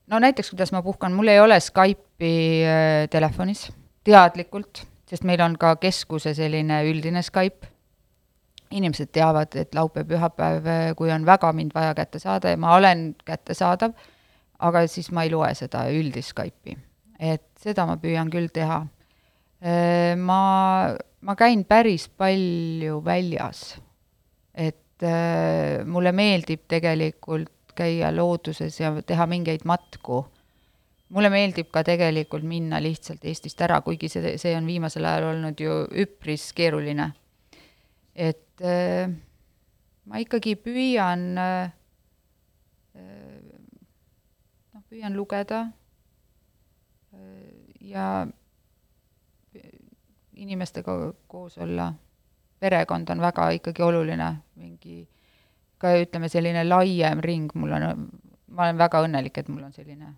[0.09, 2.31] no näiteks, kuidas ma puhkan, mul ei ole Skype'i
[2.65, 3.67] äh, telefonis
[4.07, 7.69] teadlikult, sest meil on ka keskuse selline üldine Skype,
[8.73, 13.11] inimesed teavad, et laupäev-pühapäev, äh, kui on väga mind vaja kätte saada ja ma olen
[13.27, 13.93] kättesaadav,
[14.57, 16.79] aga siis ma ei loe seda üldist Skype'i.
[17.19, 18.81] et seda ma püüan küll teha.
[20.17, 20.37] Ma,
[21.21, 23.75] ma käin päris palju väljas,
[24.53, 25.05] et
[25.85, 30.25] mulle meeldib tegelikult käia looduses ja teha mingeid matku.
[31.09, 35.59] mulle meeldib ka tegelikult minna lihtsalt Eestist ära, kuigi see, see on viimasel ajal olnud
[35.59, 37.11] ju üpris keeruline.
[38.15, 38.63] et
[40.05, 41.71] ma ikkagi püüan äh,
[44.91, 45.65] püüan lugeda
[47.79, 48.27] ja
[50.41, 50.95] inimestega
[51.27, 51.93] koos olla.
[52.61, 55.07] perekond on väga ikkagi oluline, mingi
[55.81, 58.03] ka ütleme, selline laiem ring, mul on,
[58.53, 60.11] ma olen väga õnnelik, et mul on selline,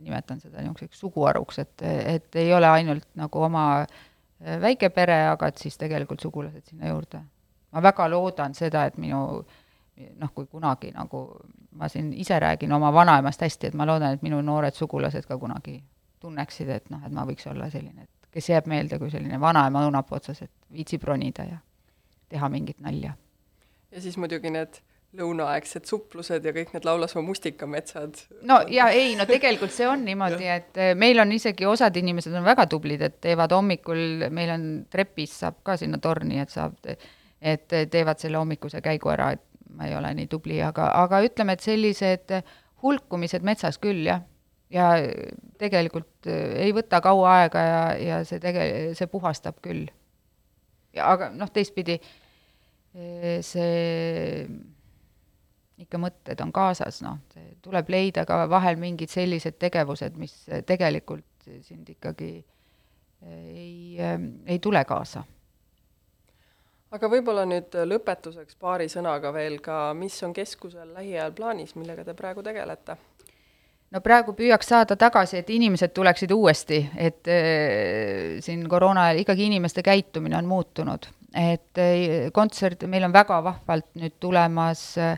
[0.00, 3.84] nimetan seda niisuguseks suguharuks, et, et ei ole ainult nagu oma
[4.40, 7.20] väike pere, aga et siis tegelikult sugulased sinna juurde.
[7.72, 9.60] ma väga loodan seda, et minu äh,
[10.16, 11.26] noh, kui kunagi nagu
[11.76, 15.38] ma siin ise räägin oma vanaemast hästi, et ma loodan, et minu noored sugulased ka
[15.38, 15.82] kunagi
[16.20, 19.84] tunneksid, et noh, et ma võiks olla selline, et kes jääb meelde kui selline vanaema
[19.86, 21.60] õunapuu otsas, et viitsib ronida ja
[22.32, 23.12] teha mingit nalja.
[23.92, 24.80] ja siis muidugi need
[25.18, 28.22] lõunaaegsed suplused ja kõik need Laulasmaa mustikametsad.
[28.48, 32.32] no ja ei, no tegelikult see on niimoodi, et eh, meil on isegi osad inimesed
[32.38, 36.78] on väga tublid, et teevad hommikul, meil on trepis saab ka sinna torni, et saab,
[36.88, 39.44] et teevad selle hommikuse käigu ära, et
[39.76, 42.36] ma ei ole nii tubli, aga, aga ütleme, et sellised
[42.82, 44.24] hulkumised metsas küll, jah.
[44.72, 44.90] Ja
[45.60, 49.86] tegelikult äh, ei võta kaua aega ja, ja see tege-, see puhastab küll.
[50.96, 54.46] aga noh, teistpidi äh, see
[55.82, 57.18] ikka mõtted on kaasas, noh,
[57.64, 60.34] tuleb leida ka vahel mingid sellised tegevused, mis
[60.68, 64.10] tegelikult sind ikkagi äh, ei,
[64.46, 65.24] ei tule kaasa
[66.92, 72.14] aga võib-olla nüüd lõpetuseks paari sõnaga veel ka, mis on keskusel lähiajal plaanis, millega te
[72.16, 72.98] praegu tegelete?
[73.92, 79.48] No praegu püüaks saada tagasi, et inimesed tuleksid uuesti, et äh, siin koroona ajal ikkagi
[79.50, 85.16] inimeste käitumine on muutunud, et äh, kontsert, meil on väga vahvalt nüüd tulemas äh,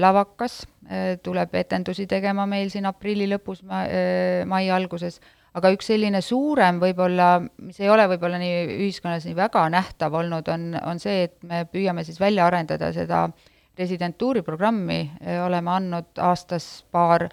[0.00, 5.20] lavakas äh,, tuleb etendusi tegema meil siin aprilli lõpus ma,, äh, mai alguses.
[5.54, 10.48] Aga üks selline suurem võib-olla, mis ei ole võib-olla nii ühiskonnas nii väga nähtav olnud,
[10.50, 13.28] on, on see, et me püüame siis välja arendada seda
[13.78, 15.00] residentuuriprogrammi,
[15.44, 17.26] oleme andnud aastas paar,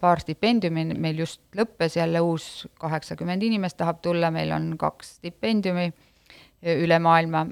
[0.00, 5.90] paar stipendiumi, meil just lõppes jälle uus kaheksakümmend inimest tahab tulla, meil on kaks stipendiumi
[6.80, 7.46] üle maailma.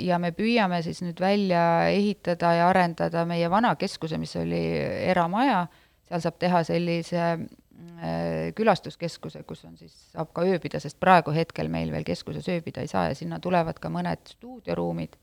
[0.00, 4.64] Ja me püüame siis nüüd välja ehitada ja arendada meie vana keskuse, mis oli
[5.10, 5.66] eramaja,
[6.08, 7.26] seal saab teha sellise
[8.04, 12.82] Äh, külastuskeskuse, kus on siis, saab ka ööbida, sest praegu hetkel meil veel keskuses ööbida
[12.84, 15.16] ei saa ja sinna tulevad ka mõned stuudioruumid,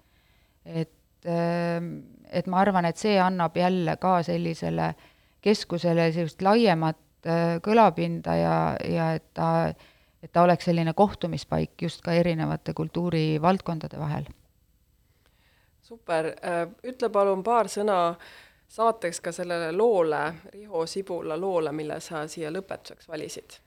[0.65, 0.91] et,
[1.26, 4.93] et ma arvan, et see annab jälle ka sellisele
[5.41, 9.74] keskusele sellist laiemat äh, kõlapinda ja, ja et ta
[10.22, 14.26] et ta oleks selline kohtumispaik just ka erinevate kultuurivaldkondade vahel.
[15.82, 16.28] super,
[16.84, 18.15] ütle palun paar sõna
[18.67, 20.22] saateks ka sellele loole,
[20.53, 23.57] Riho Sibula loole, mille sa siia lõpetuseks valisid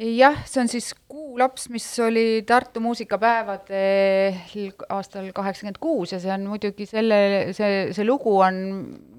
[0.00, 4.38] jah, see on siis Kuulaps, mis oli Tartu muusikapäevadel
[4.88, 7.18] aastal kaheksakümmend kuus ja see on muidugi selle,
[7.56, 8.60] see, see lugu on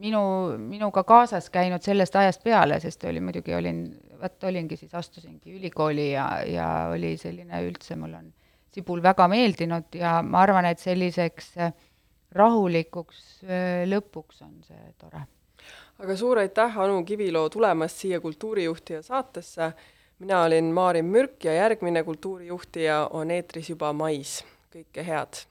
[0.02, 0.24] minu,
[0.58, 3.84] minuga kaasas käinud sellest ajast peale, sest oli muidugi, olin,
[4.22, 8.30] vot olingi siis, astusingi ülikooli ja, ja oli selline üldse, mul on
[8.72, 11.58] Sibul väga meeldinud ja ma arvan, et selliseks
[12.32, 13.42] rahulikuks
[13.92, 15.26] lõpuks on see tore.
[16.00, 19.74] aga suur aitäh, Anu Kiviloo, tulemast siia Kultuurijuhtija saatesse
[20.22, 24.44] mina olin Maarin Mürk ja järgmine Kultuurijuhtija on eetris juba mais.
[24.72, 25.51] kõike head!